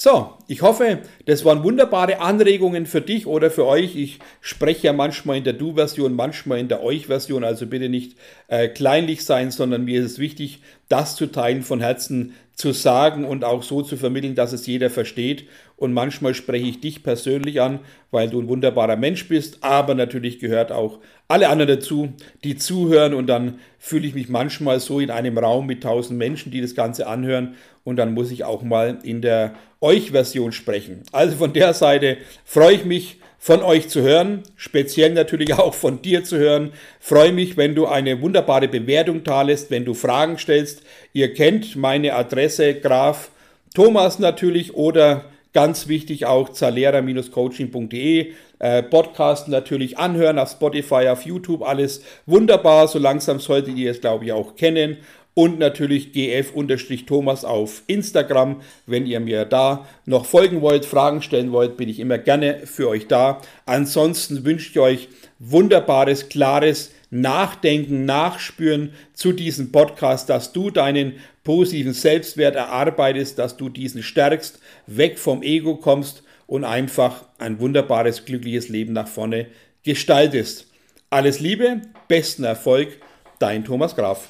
So, 0.00 0.34
ich 0.46 0.62
hoffe, 0.62 1.00
das 1.26 1.44
waren 1.44 1.64
wunderbare 1.64 2.20
Anregungen 2.20 2.86
für 2.86 3.00
dich 3.00 3.26
oder 3.26 3.50
für 3.50 3.66
euch. 3.66 3.96
Ich 3.96 4.20
spreche 4.40 4.86
ja 4.86 4.92
manchmal 4.92 5.38
in 5.38 5.42
der 5.42 5.54
Du-Version, 5.54 6.14
manchmal 6.14 6.60
in 6.60 6.68
der 6.68 6.84
Euch-Version, 6.84 7.42
also 7.42 7.66
bitte 7.66 7.88
nicht 7.88 8.16
äh, 8.46 8.68
kleinlich 8.68 9.24
sein, 9.24 9.50
sondern 9.50 9.84
mir 9.84 9.98
ist 9.98 10.12
es 10.12 10.18
wichtig, 10.20 10.60
das 10.88 11.16
zu 11.16 11.26
teilen, 11.26 11.64
von 11.64 11.80
Herzen 11.80 12.36
zu 12.54 12.70
sagen 12.70 13.24
und 13.24 13.42
auch 13.42 13.64
so 13.64 13.82
zu 13.82 13.96
vermitteln, 13.96 14.36
dass 14.36 14.52
es 14.52 14.68
jeder 14.68 14.88
versteht. 14.88 15.48
Und 15.78 15.92
manchmal 15.92 16.34
spreche 16.34 16.66
ich 16.66 16.80
dich 16.80 17.04
persönlich 17.04 17.60
an, 17.60 17.78
weil 18.10 18.28
du 18.28 18.40
ein 18.40 18.48
wunderbarer 18.48 18.96
Mensch 18.96 19.28
bist, 19.28 19.58
aber 19.62 19.94
natürlich 19.94 20.40
gehört 20.40 20.72
auch 20.72 20.98
alle 21.28 21.48
anderen 21.48 21.78
dazu, 21.78 22.12
die 22.42 22.56
zuhören 22.56 23.14
und 23.14 23.28
dann 23.28 23.60
fühle 23.78 24.08
ich 24.08 24.14
mich 24.14 24.28
manchmal 24.28 24.80
so 24.80 24.98
in 24.98 25.10
einem 25.10 25.38
Raum 25.38 25.66
mit 25.66 25.84
tausend 25.84 26.18
Menschen, 26.18 26.50
die 26.50 26.60
das 26.60 26.74
Ganze 26.74 27.06
anhören 27.06 27.54
und 27.84 27.94
dann 27.96 28.12
muss 28.12 28.32
ich 28.32 28.42
auch 28.42 28.62
mal 28.62 28.98
in 29.04 29.22
der 29.22 29.54
Euch-Version 29.80 30.50
sprechen. 30.50 31.04
Also 31.12 31.36
von 31.36 31.52
der 31.52 31.72
Seite 31.74 32.16
freue 32.44 32.74
ich 32.74 32.84
mich, 32.84 33.18
von 33.38 33.62
euch 33.62 33.88
zu 33.88 34.02
hören, 34.02 34.42
speziell 34.56 35.12
natürlich 35.12 35.54
auch 35.54 35.74
von 35.74 36.02
dir 36.02 36.24
zu 36.24 36.38
hören. 36.38 36.72
Freue 36.98 37.32
mich, 37.32 37.56
wenn 37.56 37.76
du 37.76 37.86
eine 37.86 38.20
wunderbare 38.20 38.66
Bewertung 38.66 39.22
talest, 39.22 39.70
wenn 39.70 39.84
du 39.84 39.94
Fragen 39.94 40.38
stellst. 40.38 40.82
Ihr 41.12 41.32
kennt 41.32 41.76
meine 41.76 42.14
Adresse, 42.14 42.74
Graf 42.74 43.30
Thomas 43.74 44.18
natürlich 44.18 44.74
oder 44.74 45.26
ganz 45.52 45.88
wichtig 45.88 46.26
auch 46.26 46.50
zalera-coaching.de. 46.50 48.32
Äh, 48.60 48.82
Podcast 48.82 49.48
natürlich 49.48 49.98
anhören 49.98 50.38
auf 50.38 50.50
Spotify, 50.50 51.08
auf 51.08 51.22
YouTube, 51.22 51.62
alles 51.62 52.02
wunderbar. 52.26 52.88
So 52.88 52.98
langsam 52.98 53.38
solltet 53.38 53.76
ihr 53.76 53.90
es, 53.90 54.00
glaube 54.00 54.24
ich, 54.24 54.32
auch 54.32 54.56
kennen 54.56 54.98
und 55.38 55.60
natürlich 55.60 56.12
gf-thomas 56.12 57.44
auf 57.44 57.82
Instagram. 57.86 58.60
Wenn 58.86 59.06
ihr 59.06 59.20
mir 59.20 59.44
da 59.44 59.86
noch 60.04 60.26
folgen 60.26 60.62
wollt, 60.62 60.84
Fragen 60.84 61.22
stellen 61.22 61.52
wollt, 61.52 61.76
bin 61.76 61.88
ich 61.88 62.00
immer 62.00 62.18
gerne 62.18 62.66
für 62.66 62.88
euch 62.88 63.06
da. 63.06 63.40
Ansonsten 63.64 64.44
wünsche 64.44 64.70
ich 64.70 64.78
euch 64.80 65.08
wunderbares, 65.38 66.28
klares 66.28 66.90
Nachdenken, 67.10 68.04
Nachspüren 68.04 68.92
zu 69.14 69.32
diesem 69.32 69.70
Podcast, 69.70 70.28
dass 70.28 70.52
du 70.52 70.70
deinen 70.70 71.14
positiven 71.48 71.94
Selbstwert 71.94 72.56
erarbeitest, 72.56 73.38
dass 73.38 73.56
du 73.56 73.70
diesen 73.70 74.02
stärkst, 74.02 74.60
weg 74.86 75.18
vom 75.18 75.42
Ego 75.42 75.76
kommst 75.76 76.22
und 76.46 76.64
einfach 76.64 77.24
ein 77.38 77.58
wunderbares, 77.58 78.26
glückliches 78.26 78.68
Leben 78.68 78.92
nach 78.92 79.08
vorne 79.08 79.46
gestaltest. 79.82 80.66
Alles 81.08 81.40
Liebe, 81.40 81.80
besten 82.06 82.44
Erfolg, 82.44 82.98
dein 83.38 83.64
Thomas 83.64 83.96
Graf. 83.96 84.28